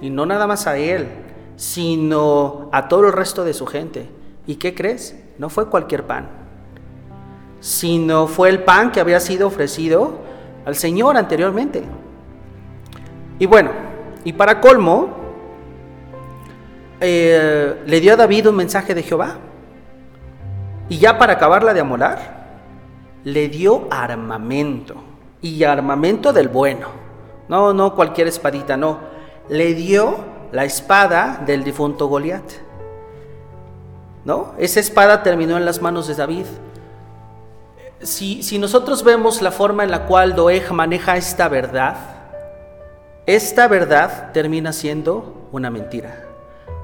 y 0.00 0.10
no 0.10 0.26
nada 0.26 0.46
más 0.46 0.66
a 0.66 0.76
él, 0.76 1.08
sino 1.56 2.68
a 2.72 2.88
todo 2.88 3.06
el 3.06 3.12
resto 3.12 3.44
de 3.44 3.54
su 3.54 3.66
gente. 3.66 4.08
¿Y 4.46 4.56
qué 4.56 4.74
crees? 4.74 5.16
No 5.38 5.48
fue 5.48 5.68
cualquier 5.68 6.04
pan, 6.04 6.28
sino 7.60 8.26
fue 8.26 8.50
el 8.50 8.62
pan 8.62 8.92
que 8.92 9.00
había 9.00 9.20
sido 9.20 9.48
ofrecido 9.48 10.18
al 10.64 10.76
Señor 10.76 11.16
anteriormente. 11.16 11.82
Y 13.38 13.46
bueno, 13.46 13.70
y 14.24 14.32
para 14.32 14.60
colmo, 14.60 15.08
eh, 17.00 17.82
le 17.86 18.00
dio 18.00 18.14
a 18.14 18.16
David 18.16 18.48
un 18.48 18.56
mensaje 18.56 18.94
de 18.94 19.02
Jehová. 19.02 19.38
Y 20.88 20.98
ya 20.98 21.18
para 21.18 21.34
acabarla 21.34 21.72
de 21.74 21.80
amolar, 21.80 22.18
le 23.24 23.48
dio 23.48 23.88
armamento. 23.90 24.96
Y 25.40 25.64
armamento 25.64 26.32
del 26.32 26.48
bueno. 26.48 26.88
No, 27.48 27.72
no 27.72 27.94
cualquier 27.94 28.28
espadita, 28.28 28.76
no. 28.76 28.98
Le 29.48 29.74
dio 29.74 30.16
la 30.52 30.64
espada 30.64 31.42
del 31.44 31.64
difunto 31.64 32.06
Goliat. 32.06 32.44
¿No? 34.24 34.54
Esa 34.58 34.80
espada 34.80 35.22
terminó 35.22 35.56
en 35.56 35.64
las 35.64 35.82
manos 35.82 36.06
de 36.06 36.14
David. 36.14 36.46
Si, 38.00 38.42
si 38.42 38.58
nosotros 38.58 39.04
vemos 39.04 39.42
la 39.42 39.50
forma 39.50 39.84
en 39.84 39.90
la 39.90 40.06
cual 40.06 40.34
Doeg 40.34 40.72
maneja 40.72 41.16
esta 41.16 41.48
verdad, 41.48 41.96
esta 43.26 43.68
verdad 43.68 44.32
termina 44.32 44.72
siendo 44.72 45.48
una 45.52 45.70
mentira. 45.70 46.33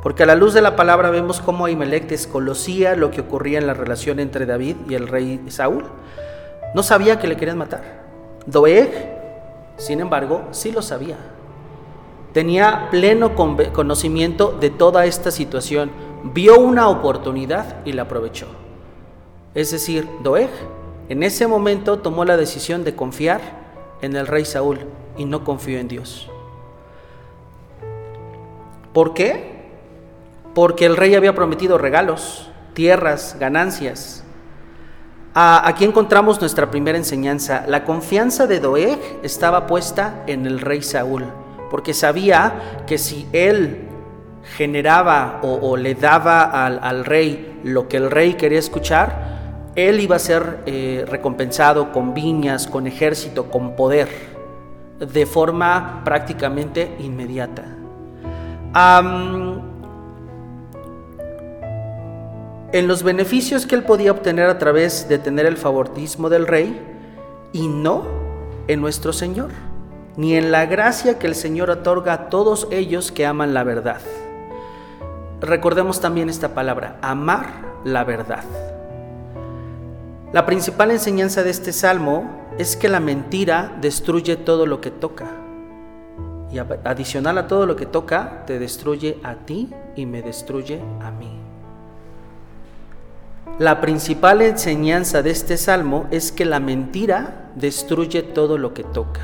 Porque 0.03 0.23
a 0.23 0.27
la 0.27 0.35
luz 0.35 0.55
de 0.55 0.63
la 0.63 0.77
palabra 0.77 1.11
vemos 1.11 1.41
cómo 1.41 1.67
Ahimelech 1.67 2.09
desconocía 2.09 2.97
lo 2.97 3.11
que 3.11 3.21
ocurría 3.21 3.59
en 3.59 3.67
la 3.67 3.75
relación 3.75 4.19
entre 4.19 4.47
David 4.47 4.77
y 4.89 4.95
el 4.95 5.09
rey 5.09 5.43
Saúl. 5.49 5.85
No 6.75 6.83
sabía 6.83 7.19
que 7.19 7.29
le 7.29 7.37
querían 7.37 7.59
matar. 7.59 8.01
Doeg, 8.47 8.91
sin 9.77 10.01
embargo, 10.01 10.45
sí 10.53 10.73
lo 10.73 10.81
sabía. 10.81 11.19
Tenía 12.33 12.89
pleno 12.91 13.35
conocimiento 13.35 14.57
de 14.59 14.71
toda 14.71 15.05
esta 15.05 15.31
situación. 15.31 15.91
Vio 16.33 16.59
una 16.59 16.89
oportunidad 16.89 17.85
y 17.85 17.93
la 17.93 18.03
aprovechó. 18.03 18.47
Es 19.55 19.71
decir, 19.71 20.09
Doeg 20.23 20.51
en 21.09 21.25
ese 21.25 21.47
momento 21.47 21.99
tomó 21.99 22.25
la 22.25 22.37
decisión 22.37 22.85
de 22.85 22.95
confiar 22.95 23.41
en 24.01 24.17
el 24.17 24.29
rey 24.29 24.45
Saúl 24.45 24.79
y 25.19 25.25
no 25.25 25.45
confió 25.45 25.79
en 25.79 25.89
Dios. 25.89 26.31
¿Por 28.93 29.13
qué? 29.13 29.60
Porque 30.55 30.87
el 30.87 30.97
rey 30.97 31.15
había 31.15 31.35
prometido 31.35 31.79
regalos, 31.79 32.51
tierras, 32.75 33.37
ganancias. 33.39 34.25
Aquí 35.33 35.85
encontramos 35.85 36.41
nuestra 36.41 36.71
primera 36.71 36.99
enseñanza. 36.99 37.65
La 37.69 37.85
confianza 37.85 38.47
de 38.47 38.59
Doeg 38.59 38.99
estaba 39.23 39.67
puesta 39.67 40.25
en 40.27 40.45
el 40.45 40.61
rey 40.61 40.83
Saúl, 40.83 41.25
porque 41.71 41.95
sabía 41.95 42.83
que 42.87 42.99
si 42.99 43.29
él 43.33 43.87
generaba 44.57 45.39
o, 45.43 45.77
le 45.77 45.95
daba 45.95 46.43
al, 46.67 47.05
rey 47.05 47.61
lo 47.63 47.87
que 47.89 47.99
el 47.99 48.11
rey 48.11 48.35
quería 48.35 48.59
escuchar, 48.59 49.71
él 49.77 50.01
iba 50.01 50.17
a 50.17 50.19
ser 50.19 50.61
eh, 50.67 51.05
recompensado 51.09 51.93
con 51.93 52.13
viñas, 52.13 52.67
con 52.67 52.89
ejército, 52.89 53.51
con 53.51 53.77
poder, 53.77 54.09
de 54.99 55.27
forma 55.27 56.03
prácticamente 56.05 56.97
inmediata. 56.99 57.63
En 62.73 62.87
los 62.87 63.03
beneficios 63.03 63.67
que 63.67 63.75
él 63.75 63.83
podía 63.83 64.13
obtener 64.13 64.49
a 64.49 64.59
través 64.59 65.09
de 65.09 65.19
tener 65.19 65.47
el 65.47 65.57
favoritismo 65.57 66.29
del 66.29 66.47
rey 66.47 66.81
y 67.53 67.67
no 67.67 68.05
en 68.69 68.81
nuestro 68.81 69.13
Señor, 69.13 69.51
ni 70.17 70.37
en 70.37 70.53
la 70.53 70.67
gracia 70.67 71.19
que 71.19 71.27
el 71.27 71.35
Señor 71.35 71.71
otorga 71.71 72.13
a 72.13 72.29
todos 72.29 72.69
ellos 72.71 73.11
que 73.11 73.27
aman 73.27 73.55
la 73.55 73.65
verdad. 73.65 74.01
Recordemos 75.41 76.01
también 76.01 76.29
esta 76.29 76.55
palabra, 76.55 76.99
amar 77.03 77.47
la 77.85 78.05
verdad. 78.05 78.45
La 80.33 80.47
principal 80.47 80.93
enseñanza 80.93 81.43
de 81.43 81.51
este 81.51 81.73
salmo 81.73 82.31
es 82.57 82.77
que 82.77 82.89
la 82.89 83.01
mentira 83.01 83.77
destruye 83.81 84.37
todo 84.37 84.67
lo 84.67 84.81
que 84.81 84.93
toca. 84.93 85.27
Y 86.53 86.59
adicional 86.59 87.39
a 87.39 87.49
todo 87.49 87.67
lo 87.67 87.75
que 87.75 87.87
toca, 87.87 88.45
te 88.47 88.59
destruye 88.59 89.19
a 89.25 89.35
ti 89.35 89.71
y 89.97 90.07
me 90.07 90.23
destruye 90.23 90.81
a 91.01 91.11
mí. 91.11 91.50
La 93.61 93.83
principal 93.83 94.41
enseñanza 94.41 95.21
de 95.21 95.29
este 95.29 95.59
salmo 95.59 96.07
es 96.11 96.33
que 96.33 96.47
la 96.47 96.61
mentira 96.61 97.51
destruye 97.57 98.23
todo 98.23 98.57
lo 98.57 98.73
que 98.73 98.85
toca. 98.85 99.21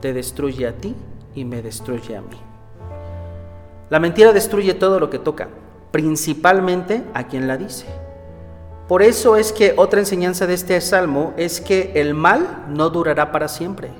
Te 0.00 0.14
destruye 0.14 0.66
a 0.66 0.72
ti 0.72 0.94
y 1.34 1.44
me 1.44 1.60
destruye 1.60 2.16
a 2.16 2.22
mí. 2.22 2.38
La 3.90 4.00
mentira 4.00 4.32
destruye 4.32 4.72
todo 4.72 4.98
lo 4.98 5.10
que 5.10 5.18
toca, 5.18 5.48
principalmente 5.90 7.04
a 7.12 7.24
quien 7.24 7.46
la 7.46 7.58
dice. 7.58 7.84
Por 8.88 9.02
eso 9.02 9.36
es 9.36 9.52
que 9.52 9.74
otra 9.76 10.00
enseñanza 10.00 10.46
de 10.46 10.54
este 10.54 10.80
salmo 10.80 11.34
es 11.36 11.60
que 11.60 11.92
el 11.96 12.14
mal 12.14 12.64
no 12.70 12.88
durará 12.88 13.32
para 13.32 13.48
siempre 13.48 13.90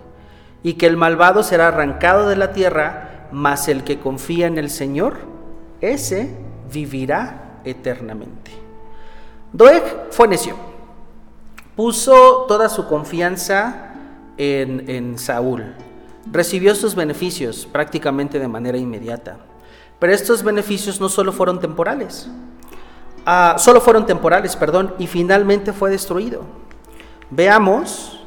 y 0.63 0.75
que 0.75 0.87
el 0.87 0.97
malvado 0.97 1.43
será 1.43 1.69
arrancado 1.69 2.27
de 2.27 2.37
la 2.37 2.55
tierra, 2.55 3.29
mas 3.33 3.69
el 3.69 3.85
que 3.85 4.01
confía 4.01 4.47
en 4.47 4.57
el 4.57 4.71
Señor, 4.71 5.19
ese 5.83 6.35
vivirá 6.73 7.61
eternamente. 7.67 8.64
Doeg 9.55 10.09
fue 10.11 10.29
necio, 10.29 10.55
puso 11.75 12.45
toda 12.47 12.69
su 12.69 12.87
confianza 12.87 13.95
en, 14.37 14.91
en 14.91 15.19
Saúl, 15.19 15.75
recibió 16.31 16.75
sus 16.75 16.95
beneficios 16.95 17.65
prácticamente 17.65 18.39
de 18.39 18.49
manera 18.49 18.77
inmediata, 18.77 19.39
pero 19.99 20.13
estos 20.13 20.43
beneficios 20.43 21.01
no 21.01 21.09
solo 21.09 21.33
fueron 21.33 21.59
temporales, 21.59 22.29
Ah, 23.27 23.57
solo 23.59 23.81
fueron 23.81 24.05
temporales, 24.05 24.55
perdón, 24.55 24.95
y 24.99 25.07
finalmente 25.07 25.73
fue 25.73 25.91
destruido. 25.91 26.43
Veamos 27.31 28.21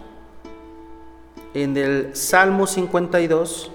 en 1.54 1.78
el 1.78 2.16
Salmo 2.16 2.66
52, 2.66 3.72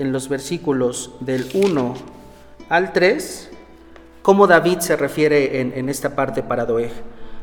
en 0.00 0.10
los 0.10 0.28
versículos 0.28 1.12
del 1.20 1.48
1 1.54 1.94
al 2.68 2.92
3, 2.92 3.50
cómo 4.26 4.48
David 4.48 4.80
se 4.80 4.96
refiere 4.96 5.60
en, 5.60 5.88
esta 5.88 6.16
parte 6.16 6.42
para 6.42 6.64
Doeg. 6.64 6.90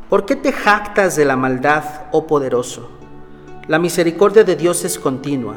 ¿Por 0.10 0.26
qué 0.26 0.36
te 0.36 0.52
jactas 0.52 1.16
de 1.16 1.24
la 1.24 1.38
maldad, 1.38 1.86
oh 2.12 2.28
poderoso? 2.28 2.92
La 3.70 3.80
misericordia 3.80 4.44
de 4.44 4.58
Dios 4.58 4.84
es 4.84 5.00
continua. 5.00 5.56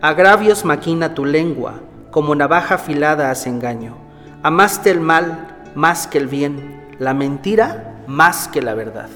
Agravios 0.00 0.64
maquina 0.64 1.12
tu 1.12 1.24
lengua, 1.24 1.80
como 2.12 2.36
navaja 2.36 2.76
afilada 2.76 3.32
hace 3.32 3.48
engaño. 3.48 3.96
Amaste 4.44 4.92
el 4.92 5.00
mal 5.00 5.72
más 5.74 6.06
que 6.06 6.18
el 6.18 6.28
bien 6.28 6.86
la 7.00 7.14
mentira 7.14 8.04
más 8.06 8.46
que 8.46 8.62
la 8.62 8.74
verdad. 8.74 9.08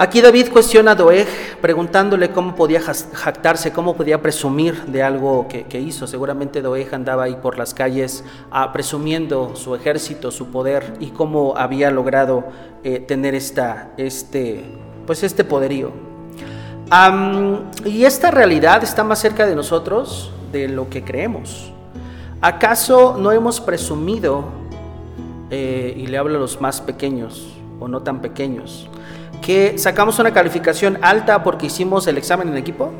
Aquí 0.00 0.22
David 0.22 0.48
cuestiona 0.50 0.92
a 0.92 0.94
Doeg 0.94 1.28
preguntándole 1.60 2.30
cómo 2.30 2.54
podía 2.54 2.80
jactarse, 2.80 3.70
cómo 3.70 3.94
podía 3.94 4.22
presumir 4.22 4.86
de 4.86 5.02
algo 5.02 5.46
que, 5.46 5.78
hizo. 5.78 6.06
Seguramente 6.06 6.62
Doeg 6.62 6.94
andaba 6.94 7.24
ahí 7.24 7.36
por 7.36 7.58
las 7.58 7.74
calles 7.74 8.24
ah, 8.50 8.72
presumiendo 8.72 9.54
su 9.56 9.74
ejército, 9.74 10.30
su 10.30 10.46
poder 10.46 10.94
y 11.00 11.08
cómo 11.08 11.54
había 11.54 11.90
logrado 11.90 12.44
eh, 12.82 13.00
tener 13.00 13.34
esta, 13.34 13.90
este, 13.98 14.64
pues 15.06 15.22
este 15.22 15.44
poderío. 15.44 15.92
y 17.84 18.04
esta 18.06 18.30
realidad 18.30 18.82
está 18.82 19.04
más 19.04 19.18
cerca 19.18 19.44
de 19.44 19.54
nosotros 19.54 20.32
de 20.50 20.66
lo 20.68 20.88
que 20.88 21.04
creemos. 21.04 21.74
¿Acaso 22.40 23.18
no 23.18 23.32
hemos 23.32 23.60
presumido 23.60 24.46
eh, 25.50 25.92
y 25.94 26.06
le 26.06 26.16
hablo 26.16 26.38
a 26.38 26.40
los 26.40 26.58
más 26.58 26.80
pequeños 26.80 27.48
o 27.78 27.86
no 27.86 28.00
tan 28.02 28.22
pequeños, 28.22 28.88
que 29.40 29.78
sacamos 29.78 30.18
una 30.18 30.32
calificación 30.32 30.98
alta 31.02 31.42
porque 31.42 31.66
hicimos 31.66 32.06
el 32.06 32.18
examen 32.18 32.48
en 32.48 32.56
equipo, 32.56 32.92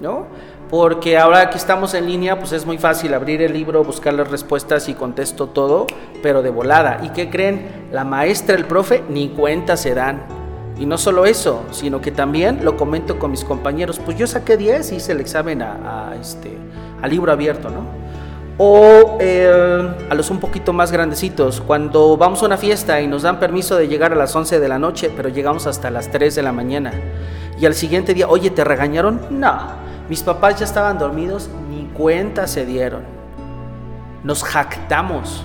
¿no? 0.00 0.26
Porque 0.70 1.18
ahora 1.18 1.50
que 1.50 1.58
estamos 1.58 1.94
en 1.94 2.06
línea, 2.06 2.38
pues 2.38 2.52
es 2.52 2.64
muy 2.64 2.78
fácil 2.78 3.12
abrir 3.12 3.42
el 3.42 3.52
libro, 3.52 3.82
buscar 3.82 4.14
las 4.14 4.30
respuestas 4.30 4.88
y 4.88 4.94
contesto 4.94 5.48
todo, 5.48 5.86
pero 6.22 6.42
de 6.42 6.50
volada. 6.50 7.00
¿Y 7.02 7.08
qué 7.08 7.28
creen? 7.28 7.88
La 7.90 8.04
maestra, 8.04 8.54
el 8.54 8.64
profe, 8.64 9.02
ni 9.08 9.30
cuenta 9.30 9.76
se 9.76 9.94
dan. 9.94 10.22
Y 10.78 10.86
no 10.86 10.96
solo 10.96 11.26
eso, 11.26 11.64
sino 11.72 12.00
que 12.00 12.12
también 12.12 12.64
lo 12.64 12.76
comento 12.76 13.18
con 13.18 13.32
mis 13.32 13.44
compañeros. 13.44 13.98
Pues 13.98 14.16
yo 14.16 14.26
saqué 14.28 14.56
10 14.56 14.92
y 14.92 14.94
hice 14.96 15.12
el 15.12 15.20
examen 15.20 15.60
a, 15.60 16.10
a 16.10 16.16
este, 16.16 16.56
a 17.02 17.08
libro 17.08 17.32
abierto, 17.32 17.68
¿no? 17.68 17.99
O 18.62 19.16
eh, 19.20 19.90
a 20.10 20.14
los 20.14 20.28
un 20.28 20.38
poquito 20.38 20.74
más 20.74 20.92
grandecitos, 20.92 21.62
cuando 21.62 22.18
vamos 22.18 22.42
a 22.42 22.44
una 22.44 22.58
fiesta 22.58 23.00
y 23.00 23.06
nos 23.06 23.22
dan 23.22 23.40
permiso 23.40 23.74
de 23.74 23.88
llegar 23.88 24.12
a 24.12 24.16
las 24.16 24.36
11 24.36 24.60
de 24.60 24.68
la 24.68 24.78
noche, 24.78 25.10
pero 25.16 25.30
llegamos 25.30 25.66
hasta 25.66 25.90
las 25.90 26.10
3 26.10 26.34
de 26.34 26.42
la 26.42 26.52
mañana. 26.52 26.92
Y 27.58 27.64
al 27.64 27.72
siguiente 27.72 28.12
día, 28.12 28.28
oye, 28.28 28.50
¿te 28.50 28.62
regañaron? 28.62 29.18
No, 29.30 29.56
mis 30.10 30.22
papás 30.22 30.58
ya 30.58 30.66
estaban 30.66 30.98
dormidos, 30.98 31.48
ni 31.70 31.86
cuenta 31.86 32.46
se 32.46 32.66
dieron. 32.66 33.00
Nos 34.24 34.44
jactamos, 34.44 35.42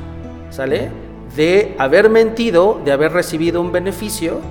¿sale? 0.50 0.92
De 1.38 1.74
haber 1.80 2.10
mentido, 2.10 2.82
de 2.84 2.92
haber 2.92 3.14
recibido 3.14 3.62
un 3.62 3.72
beneficio 3.72 4.42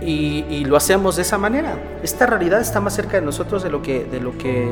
y, 0.00 0.46
y, 0.48 0.64
lo 0.64 0.78
hacemos 0.78 1.16
de 1.16 1.22
esa 1.22 1.36
manera. 1.36 1.74
Esta 2.02 2.24
realidad 2.24 2.62
está 2.62 2.80
más 2.80 2.94
cerca 2.94 3.20
de 3.20 3.26
nosotros 3.26 3.62
de 3.62 3.68
lo 3.68 3.82
que, 3.82 4.04
de 4.04 4.18
lo 4.18 4.38
que 4.38 4.66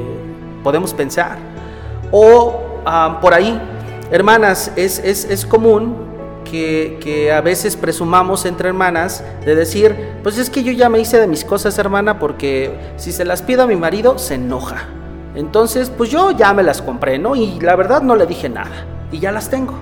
podemos 0.65 0.95
pensar. 0.95 1.37
O 2.11 2.68
Ah, 2.91 3.19
por 3.21 3.35
ahí. 3.35 3.61
Hermanas, 4.11 4.73
es, 4.75 4.99
es, 4.99 5.45
común 5.45 5.95
que, 6.51 6.99
que, 7.03 7.31
a 7.31 7.43
veces 7.43 7.77
presumamos 7.77 8.47
entre 8.47 8.71
hermanas 8.71 9.23
de 9.45 9.55
decir, 9.55 9.95
pues 10.23 10.39
es 10.39 10.49
que 10.49 10.63
yo 10.63 10.73
ya 10.73 10.89
me 10.89 10.99
hice 10.99 11.21
de 11.21 11.27
mis 11.27 11.45
cosas, 11.45 11.79
hermana, 11.79 12.19
porque 12.19 12.95
si 12.97 13.13
se 13.13 13.27
las 13.27 13.43
pido 13.43 13.65
a 13.65 13.67
mi 13.67 13.77
marido, 13.77 14.19
se 14.19 14.37
enoja. 14.37 14.89
Entonces, 15.35 15.93
pues 15.95 16.09
yo 16.09 16.31
ya 16.31 16.55
me 16.55 16.63
las 16.63 16.81
compré, 16.81 17.19
¿no? 17.19 17.37
Y 17.37 17.61
la 17.61 17.77
verdad 17.77 18.01
no 18.01 18.17
le 18.17 18.25
dije 18.25 18.49
nada. 18.49 18.87
Y 19.13 19.19
ya 19.19 19.33
las 19.33 19.51
tengo. 19.51 19.75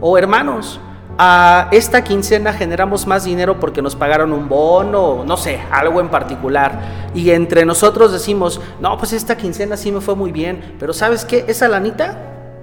O 0.00 0.18
hermanos, 0.18 0.80
a 1.22 1.68
esta 1.70 2.02
quincena 2.02 2.50
generamos 2.54 3.06
más 3.06 3.24
dinero 3.24 3.60
porque 3.60 3.82
nos 3.82 3.94
pagaron 3.94 4.32
un 4.32 4.48
bono, 4.48 5.22
no 5.26 5.36
sé, 5.36 5.60
algo 5.70 6.00
en 6.00 6.08
particular. 6.08 6.80
Y 7.14 7.28
entre 7.32 7.66
nosotros 7.66 8.10
decimos, 8.10 8.58
no, 8.80 8.96
pues 8.96 9.12
esta 9.12 9.36
quincena 9.36 9.76
sí 9.76 9.92
me 9.92 10.00
fue 10.00 10.16
muy 10.16 10.32
bien, 10.32 10.76
pero 10.80 10.94
¿sabes 10.94 11.26
qué? 11.26 11.44
Esa 11.46 11.68
lanita, 11.68 12.16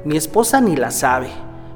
mi 0.05 0.17
esposa 0.17 0.59
ni 0.59 0.75
la 0.75 0.89
sabe. 0.89 1.29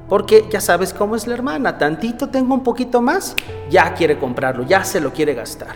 Porque 0.10 0.48
ya 0.50 0.60
sabes 0.60 0.91
cómo 0.91 1.15
es 1.15 1.28
la 1.28 1.36
hermana, 1.36 1.78
tantito 1.78 2.30
tengo 2.30 2.56
un 2.56 2.63
poquito 2.63 3.00
más, 3.00 3.36
ya 3.70 3.94
quiere 3.94 4.17
comprarlo, 4.17 4.63
ya 4.63 4.84
se 4.84 5.00
lo 5.00 5.13
quiere 5.13 5.36
gastar. 5.36 5.76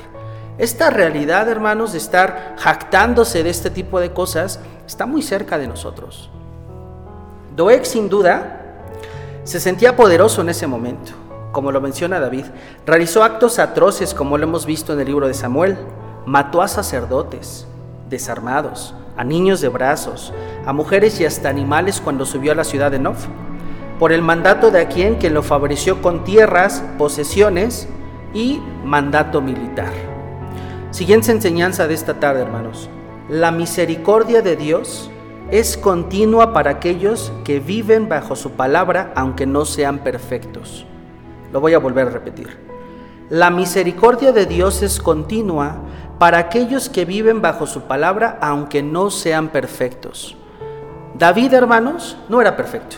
Esta 0.57 0.89
realidad, 0.89 1.47
hermanos, 1.47 1.91
de 1.91 1.99
estar 1.99 2.55
jactándose 2.57 3.43
de 3.43 3.51
este 3.51 3.69
tipo 3.69 3.99
de 3.99 4.11
cosas, 4.11 4.59
está 4.87 5.05
muy 5.05 5.21
cerca 5.21 5.59
de 5.59 5.67
nosotros. 5.67 6.31
Doeg, 7.55 7.85
sin 7.85 8.09
duda, 8.09 8.54
se 9.45 9.59
sentía 9.59 9.95
poderoso 9.95 10.41
en 10.41 10.49
ese 10.49 10.65
momento, 10.65 11.11
como 11.51 11.71
lo 11.71 11.79
menciona 11.79 12.19
David. 12.19 12.45
Realizó 12.85 13.23
actos 13.23 13.59
atroces 13.59 14.15
como 14.15 14.39
lo 14.39 14.43
hemos 14.43 14.65
visto 14.65 14.93
en 14.93 14.99
el 14.99 15.05
libro 15.05 15.27
de 15.27 15.35
Samuel. 15.35 15.77
Mató 16.25 16.63
a 16.63 16.67
sacerdotes 16.67 17.67
desarmados, 18.09 18.95
a 19.15 19.23
niños 19.23 19.61
de 19.61 19.69
brazos, 19.69 20.33
a 20.65 20.73
mujeres 20.73 21.19
y 21.21 21.25
hasta 21.25 21.47
animales 21.47 22.01
cuando 22.01 22.25
subió 22.25 22.53
a 22.53 22.55
la 22.55 22.63
ciudad 22.63 22.89
de 22.89 22.97
Nof. 22.97 23.27
Por 23.99 24.11
el 24.11 24.23
mandato 24.23 24.71
de 24.71 24.87
quien 24.87 25.15
quien 25.15 25.35
lo 25.35 25.43
favoreció 25.43 26.01
con 26.01 26.23
tierras, 26.23 26.83
posesiones 26.97 27.87
y 28.33 28.59
mandato 28.83 29.41
militar. 29.41 29.93
Siguiente 30.89 31.31
enseñanza 31.31 31.87
de 31.87 31.93
esta 31.93 32.19
tarde, 32.19 32.41
hermanos. 32.41 32.89
La 33.29 33.51
misericordia 33.51 34.41
de 34.41 34.55
Dios 34.55 35.11
es 35.51 35.77
continua 35.77 36.53
para 36.53 36.71
aquellos 36.71 37.31
que 37.43 37.59
viven 37.59 38.09
bajo 38.09 38.35
su 38.35 38.51
palabra 38.51 39.11
aunque 39.15 39.45
no 39.45 39.65
sean 39.65 39.99
perfectos. 39.99 40.85
Lo 41.51 41.61
voy 41.61 41.73
a 41.73 41.79
volver 41.79 42.07
a 42.07 42.11
repetir. 42.11 42.57
La 43.29 43.51
misericordia 43.51 44.31
de 44.31 44.47
Dios 44.47 44.81
es 44.81 44.99
continua 44.99 45.77
para 46.17 46.39
aquellos 46.39 46.89
que 46.89 47.05
viven 47.05 47.41
bajo 47.41 47.67
su 47.67 47.81
palabra 47.81 48.39
aunque 48.41 48.81
no 48.81 49.11
sean 49.11 49.49
perfectos. 49.49 50.35
David, 51.13 51.53
hermanos, 51.53 52.17
no 52.27 52.41
era 52.41 52.55
perfecto. 52.55 52.97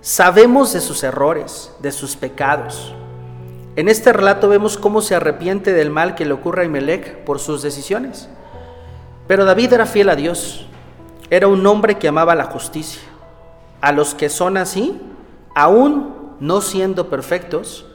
Sabemos 0.00 0.74
de 0.74 0.80
sus 0.80 1.02
errores, 1.02 1.72
de 1.80 1.90
sus 1.90 2.16
pecados. 2.16 2.94
En 3.76 3.88
este 3.88 4.12
relato 4.12 4.48
vemos 4.48 4.76
cómo 4.76 5.00
se 5.00 5.14
arrepiente 5.14 5.72
del 5.72 5.90
mal 5.90 6.14
que 6.14 6.26
le 6.26 6.34
ocurre 6.34 6.62
a 6.62 6.66
Imelec 6.66 7.24
por 7.24 7.38
sus 7.38 7.62
decisiones. 7.62 8.28
Pero 9.26 9.46
David 9.46 9.72
era 9.72 9.86
fiel 9.86 10.10
a 10.10 10.16
Dios 10.16 10.68
era 11.30 11.48
un 11.48 11.66
hombre 11.66 11.98
que 11.98 12.08
amaba 12.08 12.34
la 12.34 12.44
justicia. 12.44 13.02
A 13.80 13.92
los 13.92 14.14
que 14.14 14.28
son 14.28 14.56
así, 14.56 15.00
aún 15.54 16.36
no 16.40 16.60
siendo 16.60 17.08
perfectos, 17.08 17.86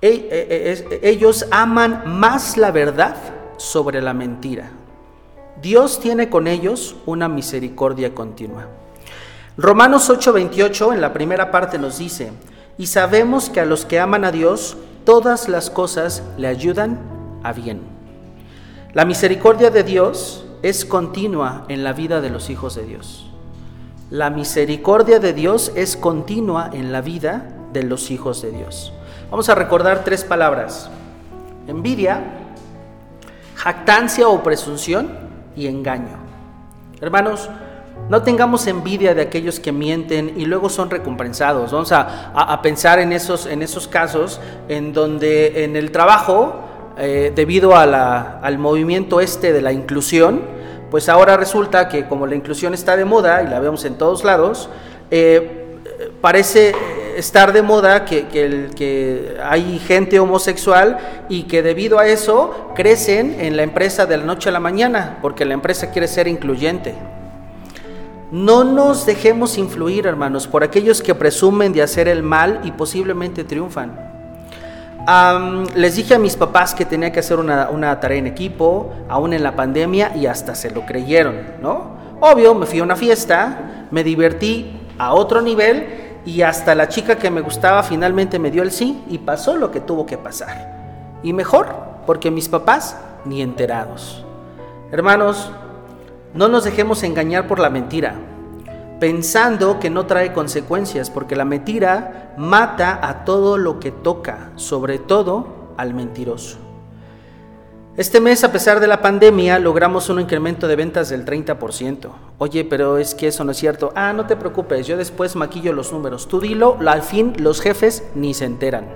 e, 0.00 0.08
e, 0.08 0.98
e, 1.02 1.10
ellos 1.10 1.46
aman 1.50 2.02
más 2.06 2.56
la 2.56 2.70
verdad 2.70 3.16
sobre 3.56 4.02
la 4.02 4.12
mentira. 4.12 4.70
Dios 5.60 6.00
tiene 6.00 6.28
con 6.28 6.48
ellos 6.48 6.96
una 7.06 7.28
misericordia 7.28 8.14
continua. 8.14 8.66
Romanos 9.56 10.10
8:28 10.10 10.94
en 10.94 11.00
la 11.00 11.12
primera 11.12 11.50
parte 11.50 11.78
nos 11.78 11.98
dice, 11.98 12.32
y 12.78 12.86
sabemos 12.86 13.50
que 13.50 13.60
a 13.60 13.64
los 13.64 13.84
que 13.84 14.00
aman 14.00 14.24
a 14.24 14.32
Dios, 14.32 14.76
todas 15.04 15.48
las 15.48 15.70
cosas 15.70 16.22
le 16.38 16.48
ayudan 16.48 16.98
a 17.42 17.52
bien. 17.52 17.80
La 18.94 19.04
misericordia 19.04 19.70
de 19.70 19.84
Dios 19.84 20.44
es 20.62 20.84
continua 20.84 21.64
en 21.68 21.84
la 21.84 21.92
vida 21.92 22.20
de 22.20 22.30
los 22.30 22.48
hijos 22.50 22.74
de 22.76 22.84
Dios. 22.84 23.28
La 24.10 24.30
misericordia 24.30 25.18
de 25.18 25.32
Dios 25.32 25.72
es 25.74 25.96
continua 25.96 26.70
en 26.72 26.92
la 26.92 27.00
vida 27.00 27.48
de 27.72 27.82
los 27.82 28.10
hijos 28.10 28.42
de 28.42 28.50
Dios. 28.52 28.92
Vamos 29.30 29.48
a 29.48 29.54
recordar 29.54 30.04
tres 30.04 30.24
palabras. 30.24 30.90
Envidia, 31.66 32.20
jactancia 33.56 34.28
o 34.28 34.42
presunción 34.42 35.10
y 35.56 35.66
engaño. 35.66 36.18
Hermanos, 37.00 37.48
No 38.08 38.22
tengamos 38.22 38.66
envidia 38.66 39.14
de 39.14 39.22
aquellos 39.22 39.60
que 39.60 39.70
mienten 39.70 40.34
y 40.36 40.44
luego 40.44 40.68
son 40.68 40.90
recompensados. 40.90 41.72
Vamos 41.72 41.92
a, 41.92 42.60
pensar 42.60 42.98
en 42.98 43.12
esos, 43.12 43.46
en 43.46 43.62
esos 43.62 43.86
casos 43.86 44.40
en 44.68 44.92
donde 44.92 45.64
en 45.64 45.76
el 45.76 45.92
trabajo, 45.92 46.71
eh, 46.98 47.32
debido 47.34 47.76
al 47.76 48.58
movimiento 48.58 49.20
este 49.20 49.52
de 49.52 49.62
la 49.62 49.72
inclusión, 49.72 50.42
pues 50.90 51.08
ahora 51.08 51.36
resulta 51.36 51.88
que 51.88 52.06
como 52.06 52.26
la 52.26 52.34
inclusión 52.34 52.74
está 52.74 52.96
de 52.96 53.04
moda 53.04 53.42
y 53.42 53.48
la 53.48 53.60
vemos 53.60 53.84
en 53.84 53.94
todos 53.94 54.24
lados, 54.24 54.68
eh, 55.10 55.78
parece 56.20 56.74
estar 57.16 57.52
de 57.52 57.62
moda 57.62 58.04
que, 58.04 58.26
que, 58.28 59.36
hay 59.42 59.78
gente 59.78 60.18
homosexual 60.18 60.98
y 61.28 61.44
que 61.44 61.62
debido 61.62 61.98
a 61.98 62.06
eso 62.06 62.70
crecen 62.74 63.36
en 63.40 63.56
la 63.56 63.62
empresa 63.62 64.06
de 64.06 64.16
la 64.18 64.24
noche 64.24 64.48
a 64.48 64.52
la 64.52 64.60
mañana, 64.60 65.18
porque 65.22 65.44
la 65.44 65.54
empresa 65.54 65.90
quiere 65.90 66.08
ser 66.08 66.28
incluyente. 66.28 66.94
No 68.30 68.64
nos 68.64 69.04
dejemos 69.04 69.58
influir, 69.58 70.06
hermanos, 70.06 70.46
por 70.46 70.64
aquellos 70.64 71.02
que 71.02 71.14
presumen 71.14 71.72
de 71.72 71.82
hacer 71.82 72.08
el 72.08 72.22
mal 72.22 72.60
y 72.64 72.70
posiblemente 72.72 73.44
triunfan. 73.44 74.11
Les 75.74 75.96
dije 75.96 76.14
a 76.14 76.18
mis 76.18 76.36
papás 76.36 76.74
que 76.74 76.84
tenía 76.84 77.12
que 77.12 77.20
hacer 77.20 77.38
una, 77.38 77.70
una, 77.70 77.98
tarea 77.98 78.18
en 78.18 78.26
equipo, 78.26 78.92
aún 79.08 79.32
en 79.32 79.42
la 79.42 79.56
pandemia, 79.56 80.12
y 80.16 80.26
hasta 80.26 80.54
se 80.54 80.70
lo 80.70 80.86
creyeron, 80.86 81.36
¿no? 81.60 81.96
Obvio, 82.20 82.54
me 82.54 82.66
fui 82.66 82.78
a 82.78 82.84
una 82.84 82.94
fiesta, 82.94 83.86
me 83.90 84.04
divertí 84.04 84.80
a 84.98 85.12
otro 85.14 85.42
nivel 85.42 86.20
y 86.24 86.42
hasta 86.42 86.74
la 86.74 86.88
chica 86.88 87.16
que 87.16 87.30
me 87.30 87.40
gustaba 87.40 87.82
finalmente 87.82 88.38
me 88.38 88.50
dio 88.50 88.62
el 88.62 88.70
sí 88.70 89.02
y 89.08 89.18
pasó 89.18 89.56
lo 89.56 89.72
que 89.72 89.80
tuvo 89.80 90.06
que 90.06 90.18
pasar. 90.18 91.18
Y 91.22 91.32
mejor, 91.32 91.74
porque 92.06 92.30
mis 92.30 92.48
papás 92.48 92.96
ni 93.24 93.42
enterados. 93.42 94.24
Hermanos, 94.92 95.50
no 96.34 96.48
nos 96.48 96.64
dejemos 96.64 97.02
engañar 97.02 97.48
por 97.48 97.58
la 97.58 97.70
mentira, 97.70 98.14
pensando 99.02 99.80
que 99.80 99.90
no 99.90 100.06
trae 100.06 100.32
consecuencias, 100.32 101.10
porque 101.10 101.34
la 101.34 101.44
mentira 101.44 102.34
mata 102.36 103.00
a 103.02 103.24
todo 103.24 103.58
lo 103.58 103.80
que 103.80 103.90
toca, 103.90 104.52
sobre 104.54 105.00
todo 105.00 105.72
al 105.76 105.92
mentiroso. 105.92 106.58
Este 107.96 108.20
mes, 108.20 108.44
a 108.44 108.52
pesar 108.52 108.78
de 108.78 108.86
la 108.86 109.02
pandemia, 109.02 109.58
logramos 109.58 110.08
un 110.08 110.20
incremento 110.20 110.68
de 110.68 110.76
ventas 110.76 111.08
del 111.08 111.24
30%. 111.24 112.10
Oye, 112.38 112.64
pero 112.64 112.96
es 112.96 113.16
que 113.16 113.26
eso 113.26 113.42
no 113.42 113.50
es 113.50 113.56
cierto. 113.56 113.92
Ah, 113.96 114.12
no 114.12 114.26
te 114.26 114.36
preocupes, 114.36 114.86
yo 114.86 114.96
después 114.96 115.34
maquillo 115.34 115.72
los 115.72 115.92
números. 115.92 116.28
Tú 116.28 116.38
dilo, 116.38 116.78
al 116.86 117.02
fin 117.02 117.34
los 117.38 117.60
jefes 117.60 118.04
ni 118.14 118.34
se 118.34 118.44
enteran. 118.44 118.86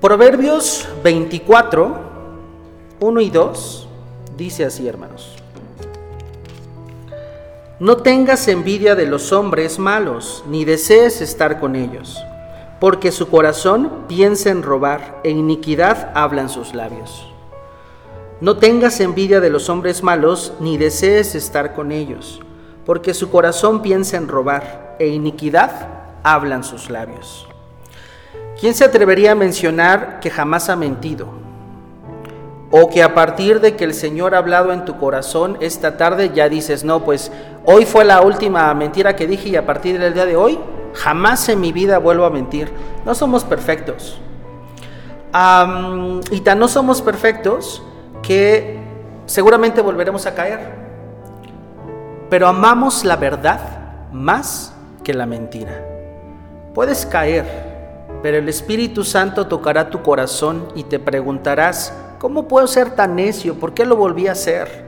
Proverbios 0.00 0.88
24, 1.04 2.00
1 3.00 3.20
y 3.20 3.28
2, 3.28 3.88
dice 4.38 4.64
así, 4.64 4.88
hermanos. 4.88 5.39
No 7.80 7.96
tengas 7.96 8.46
envidia 8.46 8.94
de 8.94 9.06
los 9.06 9.32
hombres 9.32 9.78
malos, 9.78 10.44
ni 10.46 10.64
desees 10.64 11.20
estar 11.20 11.58
con 11.58 11.74
ellos 11.74 12.22
porque 12.80 13.12
su 13.12 13.28
corazón 13.28 14.06
piensa 14.08 14.48
en 14.48 14.62
robar, 14.62 15.20
e 15.22 15.30
iniquidad 15.30 16.10
hablan 16.14 16.48
sus 16.48 16.74
labios. 16.74 17.30
No 18.40 18.56
tengas 18.56 19.00
envidia 19.00 19.38
de 19.40 19.50
los 19.50 19.68
hombres 19.68 20.02
malos, 20.02 20.54
ni 20.60 20.78
desees 20.78 21.34
estar 21.34 21.74
con 21.74 21.92
ellos, 21.92 22.40
porque 22.86 23.12
su 23.12 23.30
corazón 23.30 23.82
piensa 23.82 24.16
en 24.16 24.28
robar, 24.28 24.96
e 24.98 25.08
iniquidad 25.08 25.88
hablan 26.22 26.64
sus 26.64 26.88
labios. 26.88 27.46
¿Quién 28.58 28.74
se 28.74 28.84
atrevería 28.84 29.32
a 29.32 29.36
mencionar 29.36 30.18
que 30.20 30.30
jamás 30.30 30.70
ha 30.70 30.76
mentido? 30.76 31.28
O 32.70 32.88
que 32.88 33.02
a 33.02 33.14
partir 33.14 33.60
de 33.60 33.74
que 33.74 33.84
el 33.84 33.94
Señor 33.94 34.34
ha 34.34 34.38
hablado 34.38 34.72
en 34.72 34.84
tu 34.84 34.96
corazón 34.96 35.56
esta 35.60 35.96
tarde 35.96 36.30
ya 36.34 36.48
dices, 36.48 36.84
no, 36.84 37.04
pues 37.04 37.32
hoy 37.64 37.84
fue 37.84 38.04
la 38.04 38.20
última 38.20 38.72
mentira 38.74 39.16
que 39.16 39.26
dije 39.26 39.48
y 39.48 39.56
a 39.56 39.66
partir 39.66 39.98
del 39.98 40.14
día 40.14 40.26
de 40.26 40.36
hoy 40.36 40.58
Jamás 40.94 41.48
en 41.48 41.60
mi 41.60 41.72
vida 41.72 41.98
vuelvo 41.98 42.24
a 42.24 42.30
mentir. 42.30 42.70
No 43.04 43.14
somos 43.14 43.44
perfectos. 43.44 44.18
y 45.32 46.40
tan 46.40 46.58
no 46.58 46.68
somos 46.68 47.00
perfectos 47.02 47.82
que 48.22 48.78
seguramente 49.26 49.80
volveremos 49.80 50.26
a 50.26 50.34
caer. 50.34 50.80
Pero 52.28 52.48
amamos 52.48 53.04
la 53.04 53.16
verdad 53.16 53.60
más 54.12 54.74
que 55.04 55.14
la 55.14 55.26
mentira. 55.26 55.84
Puedes 56.74 57.06
caer, 57.06 57.46
pero 58.22 58.38
el 58.38 58.48
Espíritu 58.48 59.04
Santo 59.04 59.46
tocará 59.46 59.90
tu 59.90 60.02
corazón 60.02 60.68
y 60.74 60.84
te 60.84 60.98
preguntarás, 60.98 61.92
¿cómo 62.20 62.46
puedo 62.46 62.68
ser 62.68 62.94
tan 62.94 63.16
necio? 63.16 63.56
¿Por 63.56 63.74
qué 63.74 63.84
lo 63.84 63.96
volví 63.96 64.28
a 64.28 64.32
hacer? 64.32 64.84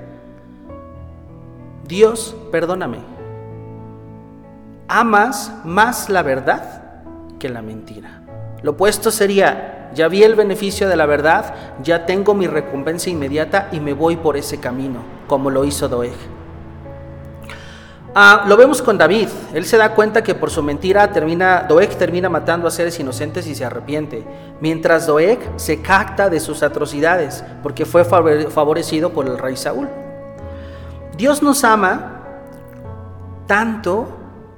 Dios, 1.88 2.36
perdóname 2.52 3.12
amas 4.92 5.50
más 5.64 6.10
la 6.10 6.22
verdad 6.22 6.82
que 7.38 7.48
la 7.48 7.62
mentira. 7.62 8.22
Lo 8.62 8.72
opuesto 8.72 9.10
sería, 9.10 9.90
ya 9.94 10.06
vi 10.08 10.22
el 10.22 10.34
beneficio 10.34 10.86
de 10.86 10.96
la 10.96 11.06
verdad, 11.06 11.54
ya 11.82 12.04
tengo 12.04 12.34
mi 12.34 12.46
recompensa 12.46 13.08
inmediata 13.08 13.70
y 13.72 13.80
me 13.80 13.94
voy 13.94 14.16
por 14.16 14.36
ese 14.36 14.60
camino, 14.60 15.00
como 15.26 15.48
lo 15.48 15.64
hizo 15.64 15.88
Doeg. 15.88 16.12
Ah, 18.14 18.44
lo 18.46 18.58
vemos 18.58 18.82
con 18.82 18.98
David. 18.98 19.28
Él 19.54 19.64
se 19.64 19.78
da 19.78 19.94
cuenta 19.94 20.22
que 20.22 20.34
por 20.34 20.50
su 20.50 20.62
mentira 20.62 21.10
termina, 21.12 21.64
Doeg 21.66 21.96
termina 21.96 22.28
matando 22.28 22.68
a 22.68 22.70
seres 22.70 23.00
inocentes 23.00 23.46
y 23.46 23.54
se 23.54 23.64
arrepiente, 23.64 24.22
mientras 24.60 25.06
Doeg 25.06 25.38
se 25.56 25.80
capta 25.80 26.28
de 26.28 26.38
sus 26.38 26.62
atrocidades 26.62 27.42
porque 27.62 27.86
fue 27.86 28.04
favorecido 28.04 29.12
por 29.12 29.26
el 29.26 29.38
rey 29.38 29.56
Saúl. 29.56 29.88
Dios 31.16 31.42
nos 31.42 31.64
ama 31.64 32.20
tanto 33.46 34.08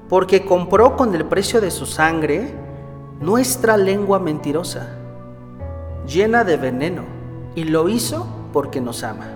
porque 0.09 0.45
compró 0.45 0.97
con 0.97 1.15
el 1.15 1.25
precio 1.25 1.61
de 1.61 1.71
su 1.71 1.87
sangre 1.87 2.55
nuestra 3.21 3.77
lengua 3.77 4.19
mentirosa, 4.19 4.89
llena 6.07 6.43
de 6.43 6.57
veneno, 6.57 7.03
y 7.55 7.65
lo 7.65 7.89
hizo 7.89 8.27
porque 8.53 8.81
nos 8.81 9.05
ama. 9.05 9.27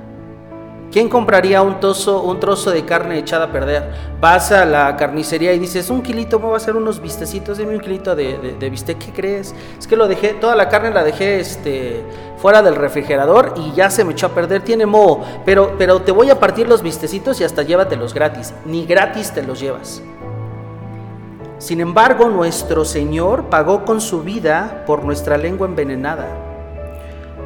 ¿Quién 0.90 1.10
compraría 1.10 1.60
un, 1.60 1.80
trozo, 1.80 2.22
un 2.22 2.40
trozo 2.40 2.70
de 2.70 2.86
carne 2.86 3.18
echada 3.18 3.46
a 3.46 3.52
perder? 3.52 3.92
Vas 4.22 4.52
a 4.52 4.64
la 4.64 4.96
carnicería 4.96 5.52
y 5.52 5.58
dices, 5.58 5.90
un 5.90 6.00
kilito, 6.00 6.40
va 6.40 6.54
a 6.54 6.56
hacer 6.56 6.76
unos 6.76 7.02
vistecitos, 7.02 7.58
dime 7.58 7.74
un 7.74 7.80
kilito 7.80 8.16
de, 8.16 8.56
de, 8.58 8.70
bistec, 8.70 8.96
¿qué 8.96 9.12
crees? 9.12 9.54
Es 9.78 9.86
que 9.86 9.96
lo 9.96 10.08
dejé, 10.08 10.32
toda 10.34 10.56
la 10.56 10.70
carne 10.70 10.90
la 10.90 11.04
dejé 11.04 11.40
este, 11.40 12.02
fuera 12.38 12.62
del 12.62 12.74
refrigerador 12.74 13.52
y 13.56 13.72
ya 13.72 13.90
se 13.90 14.02
me 14.02 14.12
echó 14.12 14.28
a 14.28 14.30
perder, 14.30 14.62
tiene 14.62 14.86
moho, 14.86 15.22
pero, 15.44 15.74
pero 15.76 16.00
te 16.00 16.10
voy 16.10 16.30
a 16.30 16.40
partir 16.40 16.66
los 16.66 16.82
vistecitos 16.82 17.38
y 17.42 17.44
hasta 17.44 17.62
llévatelos 17.62 18.14
gratis, 18.14 18.54
ni 18.64 18.86
gratis 18.86 19.32
te 19.32 19.42
los 19.42 19.60
llevas. 19.60 20.02
Sin 21.58 21.80
embargo, 21.80 22.28
nuestro 22.28 22.86
Señor 22.86 23.50
pagó 23.50 23.84
con 23.84 24.00
su 24.00 24.22
vida 24.22 24.84
por 24.86 25.04
nuestra 25.04 25.36
lengua 25.36 25.66
envenenada, 25.66 26.47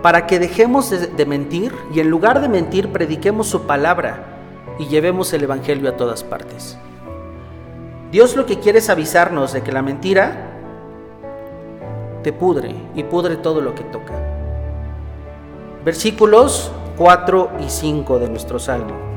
para 0.03 0.27
que 0.27 0.41
dejemos 0.41 0.91
de, 0.91 1.27
mentir 1.27 1.73
y 1.95 2.01
en 2.01 2.11
lugar 2.11 2.41
de 2.41 2.49
mentir 2.49 2.91
prediquemos 2.91 3.47
su 3.47 3.62
palabra 3.62 4.25
y 4.79 4.87
llevemos 4.87 5.33
el 5.33 5.45
Evangelio 5.45 5.88
a 5.88 5.97
todas 5.97 6.25
partes. 6.25 6.77
Dios 8.11 8.37
lo 8.37 8.45
que 8.45 8.59
quiere 8.59 8.81
es 8.81 8.91
avisarnos 8.91 9.53
de 9.53 9.62
que 9.62 9.73
la 9.73 9.81
mentira 9.81 10.51
te 12.25 12.33
pudre 12.33 12.75
y 12.95 13.05
pudre 13.05 13.37
todo 13.37 13.61
lo 13.61 13.75
que 13.75 13.85
toca. 13.85 14.12
Versículos 15.85 16.73
4 16.99 17.51
y 17.65 17.71
5 17.71 18.19
de 18.19 18.29
nuestro 18.29 18.59
Salmo. 18.59 19.12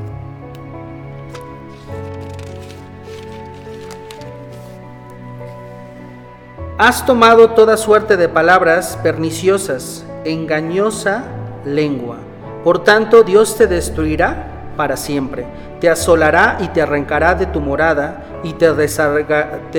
Has 6.78 7.04
tomado 7.06 7.50
toda 7.50 7.76
suerte 7.76 8.16
de 8.16 8.28
palabras 8.28 8.98
perniciosas, 9.02 10.05
engañosa 10.30 11.24
lengua. 11.64 12.16
Por 12.64 12.84
tanto, 12.84 13.22
Dios 13.22 13.56
te 13.56 13.66
destruirá 13.66 14.72
para 14.76 14.96
siempre, 14.96 15.46
te 15.80 15.88
asolará 15.88 16.58
y 16.60 16.68
te 16.68 16.82
arrancará 16.82 17.34
de 17.34 17.46
tu 17.46 17.60
morada 17.60 18.40
y 18.42 18.52
te, 18.52 18.72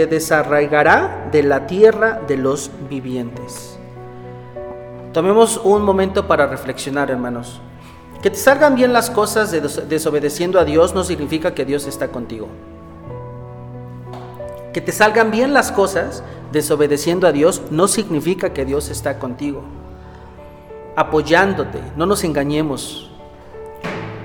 desarraigará 0.07 1.29
de 1.31 1.43
la 1.43 1.67
tierra 1.67 2.21
de 2.27 2.37
los 2.37 2.71
vivientes. 2.89 3.77
Tomemos 5.13 5.61
un 5.63 5.83
momento 5.83 6.27
para 6.27 6.47
reflexionar, 6.47 7.09
hermanos. 7.09 7.61
Que 8.21 8.29
te 8.29 8.37
salgan 8.37 8.75
bien 8.75 8.93
las 8.93 9.09
cosas 9.09 9.51
desobedeciendo 9.87 10.59
a 10.59 10.65
Dios 10.65 10.95
no 10.95 11.03
significa 11.03 11.53
que 11.53 11.65
Dios 11.65 11.85
está 11.85 12.07
contigo. 12.09 12.47
Que 14.73 14.81
te 14.81 14.91
salgan 14.91 15.31
bien 15.31 15.53
las 15.53 15.71
cosas 15.71 16.23
desobedeciendo 16.51 17.27
a 17.27 17.31
Dios 17.31 17.61
no 17.69 17.87
significa 17.87 18.53
que 18.53 18.65
Dios 18.65 18.89
está 18.89 19.19
contigo, 19.19 19.63
apoyándote, 20.97 21.79
no 21.95 22.07
nos 22.07 22.23
engañemos. 22.23 23.11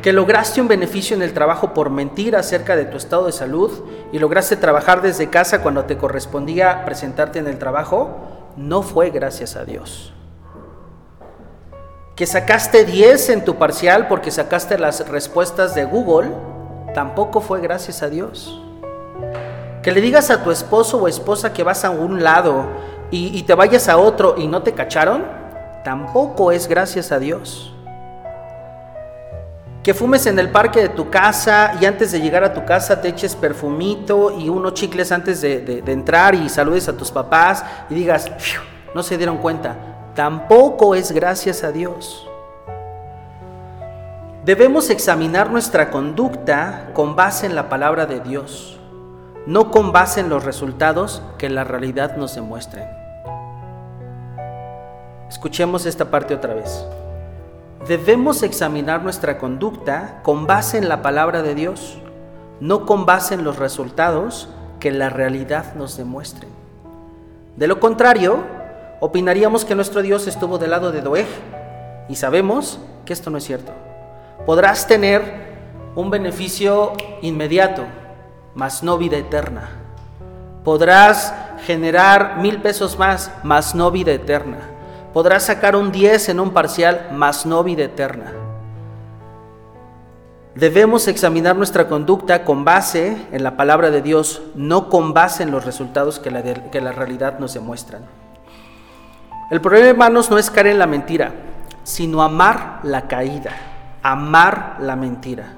Que 0.00 0.12
lograste 0.12 0.60
un 0.60 0.68
beneficio 0.68 1.14
en 1.14 1.22
el 1.22 1.34
trabajo 1.34 1.74
por 1.74 1.90
mentir 1.90 2.34
acerca 2.34 2.76
de 2.76 2.86
tu 2.86 2.96
estado 2.96 3.26
de 3.26 3.32
salud 3.32 3.70
y 4.10 4.18
lograste 4.18 4.56
trabajar 4.56 5.02
desde 5.02 5.28
casa 5.28 5.62
cuando 5.62 5.84
te 5.84 5.98
correspondía 5.98 6.86
presentarte 6.86 7.38
en 7.38 7.46
el 7.46 7.58
trabajo, 7.58 8.16
no 8.56 8.82
fue 8.82 9.10
gracias 9.10 9.54
a 9.54 9.66
Dios. 9.66 10.14
Que 12.16 12.26
sacaste 12.26 12.86
10 12.86 13.28
en 13.28 13.44
tu 13.44 13.56
parcial 13.56 14.08
porque 14.08 14.30
sacaste 14.30 14.78
las 14.78 15.06
respuestas 15.06 15.74
de 15.74 15.84
Google, 15.84 16.30
tampoco 16.94 17.42
fue 17.42 17.60
gracias 17.60 18.02
a 18.02 18.08
Dios. 18.08 18.62
Que 19.82 19.92
le 19.92 20.00
digas 20.00 20.30
a 20.30 20.42
tu 20.42 20.50
esposo 20.50 20.96
o 20.96 21.06
esposa 21.06 21.52
que 21.52 21.64
vas 21.64 21.84
a 21.84 21.90
un 21.90 22.22
lado 22.24 22.64
y, 23.10 23.36
y 23.38 23.42
te 23.42 23.54
vayas 23.54 23.90
a 23.90 23.98
otro 23.98 24.36
y 24.38 24.46
no 24.48 24.62
te 24.62 24.72
cacharon, 24.72 25.41
tampoco 25.84 26.52
es 26.52 26.68
gracias 26.68 27.12
a 27.12 27.18
Dios. 27.18 27.72
Que 29.82 29.94
fumes 29.94 30.26
en 30.26 30.38
el 30.38 30.50
parque 30.50 30.80
de 30.80 30.88
tu 30.88 31.10
casa 31.10 31.76
y 31.80 31.86
antes 31.86 32.12
de 32.12 32.20
llegar 32.20 32.44
a 32.44 32.52
tu 32.52 32.64
casa 32.64 33.00
te 33.00 33.08
eches 33.08 33.34
perfumito 33.34 34.38
y 34.38 34.48
unos 34.48 34.74
chicles 34.74 35.10
antes 35.10 35.40
de, 35.40 35.82
entrar 35.86 36.36
y 36.36 36.48
saludes 36.48 36.88
a 36.88 36.96
tus 36.96 37.10
papás 37.10 37.64
y 37.90 37.94
digas, 37.94 38.30
no 38.94 39.02
se 39.02 39.16
dieron 39.16 39.38
cuenta. 39.38 39.76
Tampoco 40.14 40.94
es 40.94 41.10
gracias 41.10 41.64
a 41.64 41.72
Dios. 41.72 42.28
Debemos 44.44 44.90
examinar 44.90 45.50
nuestra 45.50 45.90
conducta 45.90 46.90
con 46.94 47.16
base 47.16 47.46
en 47.46 47.56
la 47.56 47.68
palabra 47.68 48.06
de 48.06 48.20
Dios, 48.20 48.78
no 49.46 49.70
con 49.70 49.90
base 49.90 50.20
en 50.20 50.28
los 50.28 50.44
resultados 50.44 51.22
que 51.38 51.48
la 51.48 51.64
realidad 51.64 52.16
nos 52.16 52.34
demuestren. 52.34 53.01
Escuchemos 55.32 55.86
esta 55.86 56.10
parte 56.10 56.34
otra 56.34 56.52
vez. 56.52 56.84
Debemos 57.88 58.42
examinar 58.42 59.02
nuestra 59.02 59.38
conducta 59.38 60.20
con 60.22 60.46
base 60.46 60.76
en 60.76 60.90
la 60.90 61.00
palabra 61.00 61.42
de 61.42 61.54
Dios, 61.54 61.96
no 62.60 62.84
con 62.84 63.06
base 63.06 63.32
en 63.32 63.42
los 63.42 63.58
resultados 63.58 64.50
que 64.78 64.90
la 64.90 65.08
realidad 65.08 65.74
nos 65.74 65.96
demuestre. 65.96 66.46
De 67.56 67.66
lo 67.66 67.80
contrario, 67.80 68.40
opinaríamos 69.00 69.64
que 69.64 69.74
nuestro 69.74 70.02
Dios 70.02 70.26
estuvo 70.26 70.58
del 70.58 70.70
lado 70.70 70.92
de 70.92 71.00
Doeg 71.00 71.26
y 72.10 72.16
sabemos 72.16 72.78
que 73.06 73.14
esto 73.14 73.30
no 73.30 73.38
es 73.38 73.44
cierto. 73.44 73.72
Podrás 74.44 74.86
tener 74.86 75.22
un 75.94 76.10
beneficio 76.10 76.92
inmediato, 77.22 77.84
mas 78.54 78.82
no 78.82 78.98
vida 78.98 79.16
eterna. 79.16 79.70
Podrás 80.62 81.32
generar 81.64 82.36
mil 82.36 82.60
pesos 82.60 82.98
más, 82.98 83.32
mas 83.42 83.74
no 83.74 83.90
vida 83.90 84.12
eterna. 84.12 84.71
Podrás 85.12 85.44
sacar 85.44 85.76
un 85.76 85.92
10 85.92 86.30
en 86.30 86.40
un 86.40 86.50
parcial, 86.52 87.08
mas 87.12 87.44
no 87.44 87.62
vida 87.62 87.84
eterna. 87.84 88.32
Debemos 90.54 91.06
examinar 91.06 91.54
nuestra 91.54 91.86
conducta 91.86 92.44
con 92.44 92.64
base 92.64 93.16
en 93.30 93.42
la 93.42 93.56
palabra 93.56 93.90
de 93.90 94.00
Dios, 94.00 94.42
no 94.54 94.88
con 94.88 95.12
base 95.12 95.42
en 95.42 95.50
los 95.50 95.64
resultados 95.64 96.18
que 96.18 96.30
la, 96.30 96.92
realidad 96.92 97.38
nos 97.38 97.52
demuestran. 97.52 98.02
El 99.50 99.60
problema, 99.60 99.88
hermanos, 99.88 100.30
no 100.30 100.38
es 100.38 100.50
caer 100.50 100.68
en 100.68 100.78
la 100.78 100.86
mentira, 100.86 101.32
sino 101.84 102.22
amar 102.22 102.80
la 102.82 103.06
caída, 103.06 103.52
amar 104.02 104.76
la 104.80 104.96
mentira. 104.96 105.54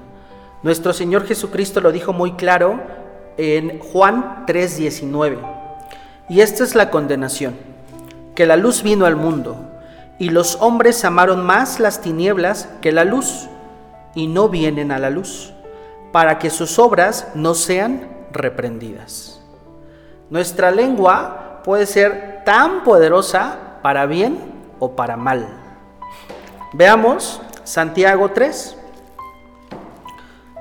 Nuestro 0.63 0.91
Señor 0.91 1.25
Jesucristo 1.25 1.79
lo 1.79 1.93
dijo 1.93 2.11
muy 2.11 2.33
claro 2.33 2.81
en 3.37 3.79
Juan 3.79 4.45
3:19. 4.47 5.39
Y 6.27 6.41
esta 6.41 6.63
es 6.63 6.75
la 6.75 6.89
condenación 6.89 7.74
que 8.35 8.45
la 8.45 8.57
luz 8.57 8.83
vino 8.83 9.05
al 9.05 9.15
mundo, 9.15 9.57
y 10.19 10.29
los 10.29 10.57
hombres 10.61 11.03
amaron 11.05 11.45
más 11.45 11.79
las 11.79 12.01
tinieblas 12.01 12.69
que 12.81 12.91
la 12.91 13.03
luz, 13.03 13.47
y 14.13 14.27
no 14.27 14.49
vienen 14.49 14.91
a 14.91 14.99
la 14.99 15.09
luz, 15.09 15.53
para 16.11 16.39
que 16.39 16.49
sus 16.49 16.77
obras 16.79 17.29
no 17.33 17.53
sean 17.53 18.07
reprendidas. 18.31 19.41
Nuestra 20.29 20.71
lengua 20.71 21.61
puede 21.63 21.85
ser 21.85 22.43
tan 22.45 22.83
poderosa 22.83 23.57
para 23.81 24.05
bien 24.05 24.37
o 24.79 24.95
para 24.95 25.17
mal. 25.17 25.47
Veamos 26.73 27.41
Santiago 27.63 28.31
3. 28.31 28.77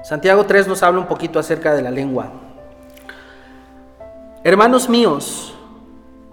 Santiago 0.03 0.45
3 0.45 0.69
nos 0.69 0.83
habla 0.83 1.01
un 1.01 1.07
poquito 1.07 1.39
acerca 1.39 1.75
de 1.75 1.83
la 1.83 1.91
lengua. 1.91 2.31
Hermanos 4.43 4.89
míos, 4.89 5.54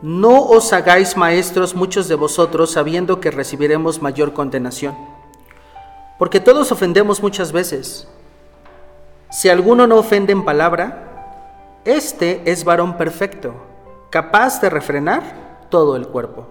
no 0.01 0.41
os 0.43 0.73
hagáis 0.73 1.15
maestros 1.15 1.75
muchos 1.75 2.07
de 2.07 2.15
vosotros 2.15 2.71
sabiendo 2.71 3.19
que 3.19 3.31
recibiremos 3.31 4.01
mayor 4.01 4.33
condenación. 4.33 4.97
Porque 6.17 6.39
todos 6.39 6.71
ofendemos 6.71 7.21
muchas 7.21 7.51
veces. 7.51 8.07
Si 9.29 9.49
alguno 9.49 9.87
no 9.87 9.97
ofende 9.97 10.33
en 10.33 10.43
palabra, 10.43 11.79
este 11.85 12.41
es 12.45 12.63
varón 12.63 12.97
perfecto, 12.97 13.53
capaz 14.09 14.59
de 14.59 14.69
refrenar 14.69 15.67
todo 15.69 15.95
el 15.95 16.07
cuerpo. 16.07 16.47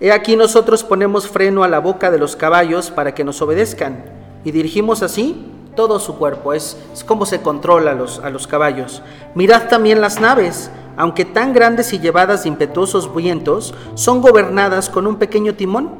He 0.00 0.12
aquí 0.12 0.36
nosotros 0.36 0.84
ponemos 0.84 1.28
freno 1.28 1.64
a 1.64 1.68
la 1.68 1.80
boca 1.80 2.10
de 2.10 2.18
los 2.18 2.36
caballos 2.36 2.90
para 2.90 3.14
que 3.14 3.24
nos 3.24 3.42
obedezcan 3.42 4.04
y 4.44 4.52
dirigimos 4.52 5.02
así 5.02 5.57
todo 5.78 6.00
su 6.00 6.16
cuerpo. 6.16 6.54
Es, 6.54 6.76
como 7.06 7.24
se 7.24 7.40
controla 7.40 7.94
los, 7.94 8.18
a 8.18 8.30
los 8.30 8.48
caballos. 8.48 9.00
Mirad 9.36 9.68
también 9.68 10.00
las 10.00 10.20
naves 10.20 10.72
aunque 10.98 11.24
tan 11.24 11.52
grandes 11.52 11.92
y 11.92 12.00
llevadas 12.00 12.42
de 12.42 12.48
impetuosos 12.48 13.14
vientos, 13.14 13.72
son 13.94 14.20
gobernadas 14.20 14.90
con 14.90 15.06
un 15.06 15.14
pequeño 15.14 15.54
timón, 15.54 15.90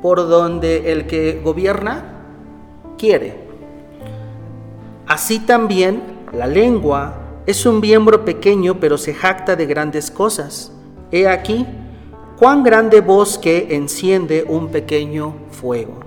por 0.00 0.26
donde 0.26 0.90
el 0.90 1.06
que 1.06 1.42
gobierna 1.44 2.22
quiere. 2.96 3.44
Así 5.06 5.38
también 5.38 6.02
la 6.32 6.46
lengua 6.46 7.16
es 7.44 7.66
un 7.66 7.78
miembro 7.78 8.24
pequeño, 8.24 8.80
pero 8.80 8.96
se 8.96 9.12
jacta 9.12 9.54
de 9.54 9.66
grandes 9.66 10.10
cosas. 10.10 10.72
He 11.12 11.28
aquí 11.28 11.66
cuán 12.38 12.62
grande 12.62 13.02
bosque 13.02 13.68
enciende 13.72 14.46
un 14.48 14.68
pequeño 14.68 15.34
fuego. 15.50 16.00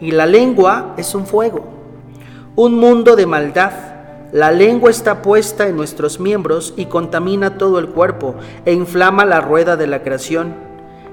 Y 0.00 0.12
la 0.12 0.24
lengua 0.24 0.94
es 0.96 1.14
un 1.14 1.26
fuego, 1.26 1.64
un 2.56 2.78
mundo 2.78 3.16
de 3.16 3.26
maldad 3.26 3.72
la 4.32 4.52
lengua 4.52 4.90
está 4.90 5.22
puesta 5.22 5.66
en 5.66 5.76
nuestros 5.76 6.20
miembros 6.20 6.72
y 6.76 6.84
contamina 6.84 7.58
todo 7.58 7.80
el 7.80 7.88
cuerpo 7.88 8.36
e 8.64 8.72
inflama 8.72 9.24
la 9.24 9.40
rueda 9.40 9.76
de 9.76 9.88
la 9.88 10.04
creación, 10.04 10.54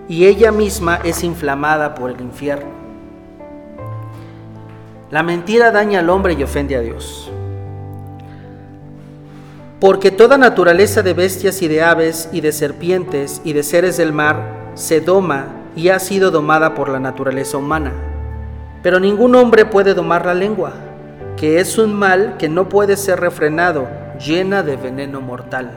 y 0.08 0.28
ella 0.28 0.52
misma 0.52 1.00
es 1.04 1.24
inflamada 1.24 1.96
por 1.96 2.12
el 2.12 2.22
infierno. 2.22 2.70
La 5.10 5.24
mentira 5.24 5.72
daña 5.72 6.00
al 6.00 6.12
hombre 6.12 6.34
y 6.34 6.44
ofende 6.44 6.76
a 6.76 6.82
Dios. 6.82 7.32
Porque 9.80 10.12
toda 10.12 10.38
naturaleza 10.38 11.02
de 11.02 11.14
bestias 11.14 11.62
y 11.64 11.68
de 11.68 11.82
aves 11.82 12.30
y 12.32 12.42
de 12.42 12.52
serpientes 12.52 13.42
y 13.44 13.54
de 13.54 13.64
seres 13.64 13.98
del 13.98 14.14
mar 14.14 14.72
se 14.76 15.02
doma 15.02 15.48
y 15.76 15.90
ha 15.90 15.98
sido 16.00 16.30
domada 16.30 16.76
por 16.76 16.90
la 16.90 17.00
naturaleza 17.00 17.58
humana. 17.58 17.94
Pero 18.84 19.00
ningún 19.00 19.34
hombre 19.34 19.66
puede 19.66 19.96
domar 19.96 20.26
la 20.26 20.34
lengua 20.36 20.87
que 21.38 21.60
es 21.60 21.78
un 21.78 21.94
mal 21.94 22.36
que 22.38 22.50
no 22.50 22.68
puede 22.68 22.98
ser 22.98 23.20
refrenado, 23.20 23.88
llena 24.20 24.64
de 24.64 24.76
veneno 24.76 25.22
mortal. 25.22 25.70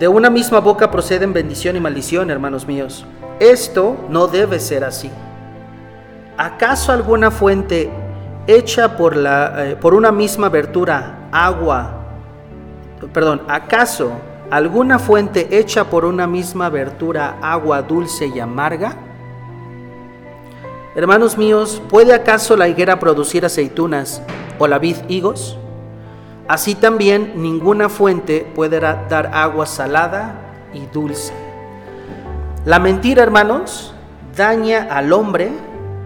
De 0.00 0.08
una 0.08 0.30
misma 0.30 0.58
boca 0.58 0.90
proceden 0.90 1.32
bendición 1.32 1.76
y 1.76 1.80
maldición, 1.80 2.30
hermanos 2.30 2.66
míos. 2.66 3.06
Esto 3.38 3.96
no 4.10 4.26
debe 4.26 4.58
ser 4.58 4.82
así. 4.82 5.10
¿Acaso 6.36 6.90
alguna 6.92 7.30
fuente 7.30 7.90
hecha 8.46 8.96
por, 8.96 9.14
la, 9.16 9.70
eh, 9.70 9.76
por 9.76 9.94
una 9.94 10.10
misma 10.10 10.48
abertura, 10.48 11.28
agua, 11.30 11.98
perdón, 13.12 13.42
acaso 13.46 14.10
alguna 14.50 14.98
fuente 14.98 15.56
hecha 15.56 15.84
por 15.84 16.04
una 16.04 16.26
misma 16.26 16.66
abertura, 16.66 17.36
agua 17.40 17.82
dulce 17.82 18.26
y 18.26 18.40
amarga? 18.40 19.09
Hermanos 20.96 21.38
míos, 21.38 21.80
¿puede 21.88 22.12
acaso 22.12 22.56
la 22.56 22.66
higuera 22.66 22.98
producir 22.98 23.44
aceitunas 23.44 24.22
o 24.58 24.66
la 24.66 24.80
vid 24.80 24.96
higos? 25.08 25.56
Así 26.48 26.74
también 26.74 27.34
ninguna 27.36 27.88
fuente 27.88 28.44
puede 28.56 28.80
dar 28.80 29.30
agua 29.32 29.66
salada 29.66 30.34
y 30.74 30.86
dulce. 30.86 31.32
La 32.64 32.80
mentira, 32.80 33.22
hermanos, 33.22 33.94
daña 34.36 34.88
al 34.90 35.12
hombre 35.12 35.52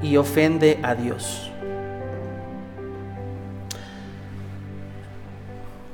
y 0.02 0.18
ofende 0.18 0.78
a 0.82 0.94
Dios. 0.94 1.50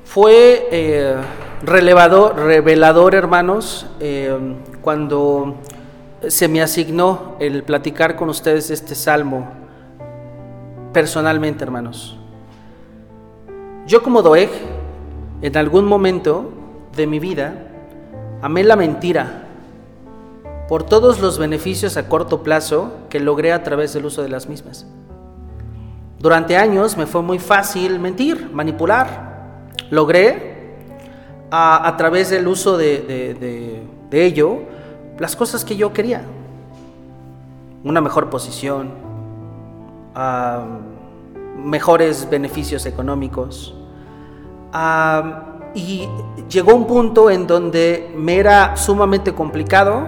Fue 0.05 0.67
eh, 0.73 1.15
revelador, 1.63 3.15
hermanos, 3.15 3.87
eh, 4.01 4.37
cuando 4.83 5.55
se 6.29 6.49
me 6.49 6.61
asignó 6.61 7.37
el 7.41 7.63
platicar 7.63 8.17
con 8.17 8.29
ustedes 8.29 8.71
este 8.71 8.95
salmo 8.95 9.49
personalmente, 10.93 11.65
hermanos. 11.65 12.17
Yo 13.87 14.03
como 14.03 14.23
Doeg, 14.23 14.51
en 15.41 15.57
algún 15.57 15.87
momento 15.87 16.53
de 16.95 17.07
mi 17.07 17.19
vida, 17.19 17.55
amé 18.43 18.65
la 18.65 18.77
mentira 18.77 19.45
por 20.69 20.83
todos 20.83 21.21
los 21.21 21.39
beneficios 21.39 21.97
a 21.97 22.09
corto 22.09 22.43
plazo 22.43 22.93
que 23.09 23.19
logré 23.19 23.53
a 23.53 23.63
través 23.63 23.93
del 23.95 24.05
uso 24.05 24.23
de 24.23 24.29
las 24.29 24.49
mismas. 24.49 24.87
Durante 26.19 26.57
años 26.57 26.99
me 26.99 27.07
fue 27.07 27.23
muy 27.23 27.39
fácil 27.39 27.99
mentir, 27.99 28.51
manipular. 28.53 29.31
Logré 29.89 30.77
a, 31.51 31.95
través 31.97 32.29
del 32.29 32.47
uso 32.47 32.77
de 32.77 33.83
ello 34.13 34.59
las 35.21 35.37
cosas 35.37 35.65
que 35.65 35.77
yo 35.77 35.93
quería. 35.93 36.23
Una 37.85 38.01
mejor 38.01 38.29
posición, 38.31 38.91
mejores 41.57 42.29
beneficios 42.29 42.85
económicos. 42.87 43.77
y 45.73 46.09
llegó 46.49 46.75
un 46.75 46.87
punto 46.87 47.31
en 47.31 47.47
donde 47.47 48.13
me 48.17 48.39
era 48.39 48.77
sumamente 48.77 49.33
complicado 49.35 50.05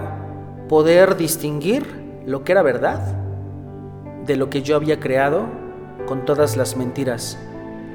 poder 0.67 1.15
distinguir 1.15 2.21
lo 2.25 2.43
que 2.43 2.51
era 2.51 2.61
verdad 2.61 3.15
de 4.25 4.35
lo 4.35 4.49
que 4.49 4.61
yo 4.61 4.75
había 4.75 4.99
creado 4.99 5.45
con 6.05 6.25
todas 6.25 6.57
las 6.57 6.75
mentiras 6.75 7.37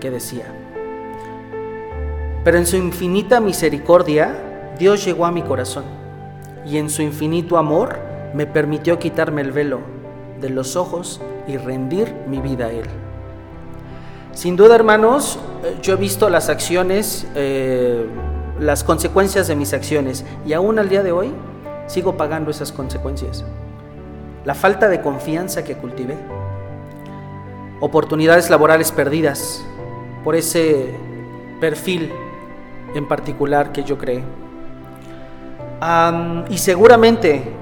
que 0.00 0.10
decía. 0.10 0.46
Pero 2.44 2.56
en 2.56 2.64
su 2.64 2.76
infinita 2.76 3.40
misericordia, 3.40 4.74
Dios 4.78 5.04
llegó 5.04 5.26
a 5.26 5.32
mi 5.32 5.42
corazón 5.42 5.98
y 6.68 6.76
en 6.76 6.90
su 6.90 7.02
infinito 7.02 7.56
amor 7.56 7.98
me 8.34 8.46
permitió 8.46 8.98
quitarme 8.98 9.40
el 9.40 9.52
velo 9.52 9.80
de 10.40 10.50
los 10.50 10.76
ojos 10.76 11.20
y 11.46 11.56
rendir 11.56 12.14
mi 12.28 12.40
vida 12.40 12.66
a 12.66 12.70
Él. 12.70 12.86
Sin 14.32 14.54
duda, 14.54 14.74
hermanos, 14.74 15.38
eh, 15.64 15.76
yo 15.82 15.94
he 15.94 15.96
visto 15.96 16.28
las 16.30 16.48
acciones, 16.48 17.26
eh, 17.34 18.06
las 18.60 18.84
consecuencias 18.84 19.48
de 19.48 19.56
mis 19.56 19.72
acciones 19.72 20.24
y 20.46 20.52
aún 20.52 20.78
al 20.78 20.88
día 20.88 21.02
de 21.02 21.10
hoy 21.10 21.32
sigo 21.86 22.16
pagando 22.16 22.50
esas 22.50 22.70
consecuencias. 22.70 23.44
La 24.44 24.54
falta 24.54 24.88
de 24.88 25.00
confianza 25.00 25.64
que 25.64 25.74
cultivé, 25.76 26.16
oportunidades 27.80 28.50
laborales 28.50 28.92
perdidas 28.92 29.64
por 30.22 30.36
ese 30.36 30.94
perfil 31.60 32.12
en 32.94 33.08
particular 33.08 33.72
que 33.72 33.84
yo 33.84 33.98
creé. 33.98 34.22
Y 36.48 36.58
seguramente 36.58 37.52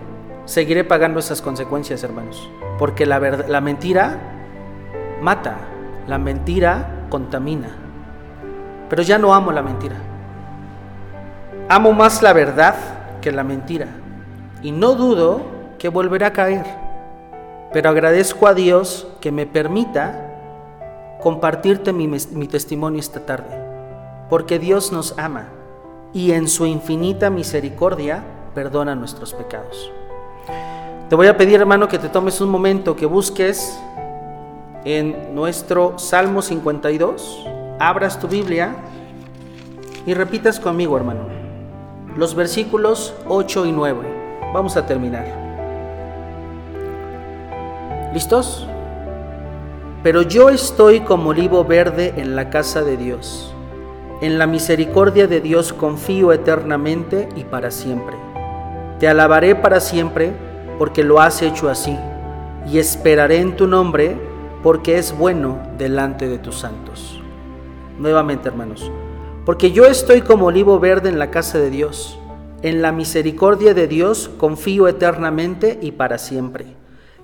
seguiré 0.46 0.84
pagando 0.84 1.20
esas 1.20 1.42
consecuencias, 1.42 2.02
hermanos, 2.02 2.48
porque 2.78 3.04
la, 3.04 3.18
la 3.18 3.60
mentira 3.60 4.18
mata, 5.20 5.56
la 6.06 6.18
mentira 6.18 7.06
contamina. 7.10 7.76
Pero 8.88 9.02
ya 9.02 9.18
no 9.18 9.34
amo 9.34 9.52
la 9.52 9.62
mentira. 9.62 9.96
Amo 11.68 11.92
más 11.92 12.22
la 12.22 12.32
verdad 12.32 12.74
que 13.20 13.32
la 13.32 13.44
mentira. 13.44 13.88
Y 14.62 14.70
no 14.70 14.94
dudo 14.94 15.42
que 15.78 15.88
volverá 15.88 16.28
a 16.28 16.32
caer. 16.32 16.64
Pero 17.72 17.90
agradezco 17.90 18.46
a 18.46 18.54
Dios 18.54 19.08
que 19.20 19.32
me 19.32 19.44
permita 19.44 20.22
compartirte 21.20 21.92
mi 21.92 22.46
testimonio 22.46 23.00
esta 23.00 23.26
tarde. 23.26 23.58
Porque 24.30 24.58
Dios 24.58 24.92
nos 24.92 25.18
ama 25.18 25.48
y 26.16 26.32
en 26.32 26.48
su 26.48 26.64
infinita 26.64 27.28
misericordia 27.28 28.24
perdona 28.54 28.94
nuestros 28.94 29.34
pecados. 29.34 29.92
Te 31.10 31.14
voy 31.14 31.26
a 31.26 31.36
pedir, 31.36 31.60
hermano, 31.60 31.88
que 31.88 31.98
te 31.98 32.08
tomes 32.08 32.40
un 32.40 32.48
momento, 32.48 32.96
que 32.96 33.04
busques 33.04 33.78
en 34.86 35.34
nuestro 35.34 35.98
Salmo 35.98 36.40
52, 36.40 37.46
abras 37.78 38.18
tu 38.18 38.28
Biblia 38.28 38.76
y 40.06 40.14
repitas 40.14 40.58
conmigo, 40.58 40.96
hermano, 40.96 41.20
los 42.16 42.34
versículos 42.34 43.12
8 43.28 43.66
y 43.66 43.72
9. 43.72 43.98
Vamos 44.54 44.78
a 44.78 44.86
terminar. 44.86 45.26
¿Listos? 48.14 48.66
Pero 50.02 50.22
yo 50.22 50.48
estoy 50.48 51.00
como 51.00 51.28
olivo 51.28 51.62
verde 51.62 52.14
en 52.16 52.36
la 52.36 52.48
casa 52.48 52.82
de 52.82 52.96
Dios. 52.96 53.52
En 54.22 54.38
la 54.38 54.46
misericordia 54.46 55.26
de 55.26 55.42
Dios 55.42 55.74
confío 55.74 56.32
eternamente 56.32 57.28
y 57.36 57.44
para 57.44 57.70
siempre. 57.70 58.16
Te 58.98 59.08
alabaré 59.08 59.54
para 59.54 59.78
siempre 59.80 60.32
porque 60.78 61.04
lo 61.04 61.20
has 61.20 61.42
hecho 61.42 61.68
así, 61.68 61.96
y 62.70 62.78
esperaré 62.78 63.40
en 63.40 63.56
tu 63.56 63.66
nombre, 63.66 64.16
porque 64.62 64.96
es 64.96 65.16
bueno 65.16 65.58
delante 65.76 66.28
de 66.28 66.38
tus 66.38 66.56
santos. 66.56 67.20
Nuevamente, 67.98 68.48
hermanos, 68.48 68.90
porque 69.44 69.70
yo 69.70 69.84
estoy 69.84 70.22
como 70.22 70.46
olivo 70.46 70.80
verde 70.80 71.08
en 71.08 71.18
la 71.18 71.30
casa 71.30 71.58
de 71.58 71.70
Dios. 71.70 72.18
En 72.62 72.82
la 72.82 72.92
misericordia 72.92 73.74
de 73.74 73.86
Dios 73.86 74.30
confío 74.38 74.88
eternamente 74.88 75.78
y 75.82 75.92
para 75.92 76.18
siempre. 76.18 76.64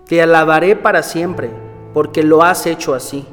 Te 0.06 0.22
alabaré 0.22 0.76
para 0.76 1.02
siempre, 1.02 1.50
porque 1.94 2.22
lo 2.22 2.42
has 2.42 2.66
hecho 2.66 2.94
así. 2.94 3.26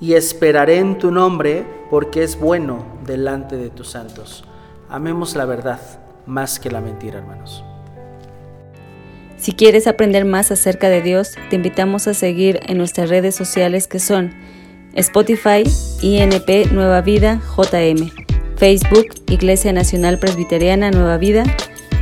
Y 0.00 0.14
esperaré 0.14 0.78
en 0.78 0.98
tu 0.98 1.10
nombre, 1.10 1.64
porque 1.90 2.22
es 2.22 2.38
bueno 2.38 2.84
delante 3.06 3.56
de 3.56 3.70
tus 3.70 3.90
santos. 3.90 4.44
Amemos 4.88 5.36
la 5.36 5.44
verdad 5.44 5.80
más 6.26 6.58
que 6.58 6.70
la 6.70 6.80
mentira, 6.80 7.18
hermanos. 7.18 7.64
Si 9.36 9.52
quieres 9.52 9.86
aprender 9.86 10.24
más 10.24 10.50
acerca 10.50 10.88
de 10.88 11.00
Dios, 11.00 11.34
te 11.48 11.56
invitamos 11.56 12.08
a 12.08 12.14
seguir 12.14 12.60
en 12.66 12.76
nuestras 12.76 13.08
redes 13.08 13.34
sociales 13.36 13.86
que 13.86 14.00
son 14.00 14.34
Spotify, 14.94 15.62
INP 16.02 16.72
Nueva 16.72 17.00
Vida, 17.02 17.40
JM, 17.56 18.10
Facebook, 18.56 19.06
Iglesia 19.28 19.72
Nacional 19.72 20.18
Presbiteriana 20.18 20.90
Nueva 20.90 21.18
Vida, 21.18 21.44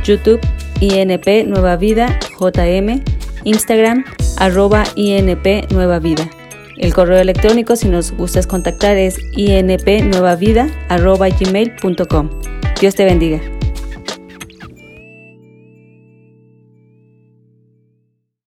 YouTube, 0.03 0.39
INP 0.81 1.45
Nueva 1.45 1.75
Vida, 1.75 2.19
JM, 2.39 3.03
Instagram, 3.43 4.03
arroba 4.37 4.83
INP 4.95 5.71
Nueva 5.71 5.99
Vida. 5.99 6.27
El 6.77 6.93
correo 6.93 7.19
electrónico 7.19 7.75
si 7.75 7.87
nos 7.87 8.11
gustas 8.11 8.45
contactar 8.47 8.97
es 8.97 9.19
inpnuevavida 9.31 10.69
arroba 10.89 11.27
gmail.com. 11.29 12.29
Dios 12.79 12.95
te 12.95 13.05
bendiga. 13.05 13.56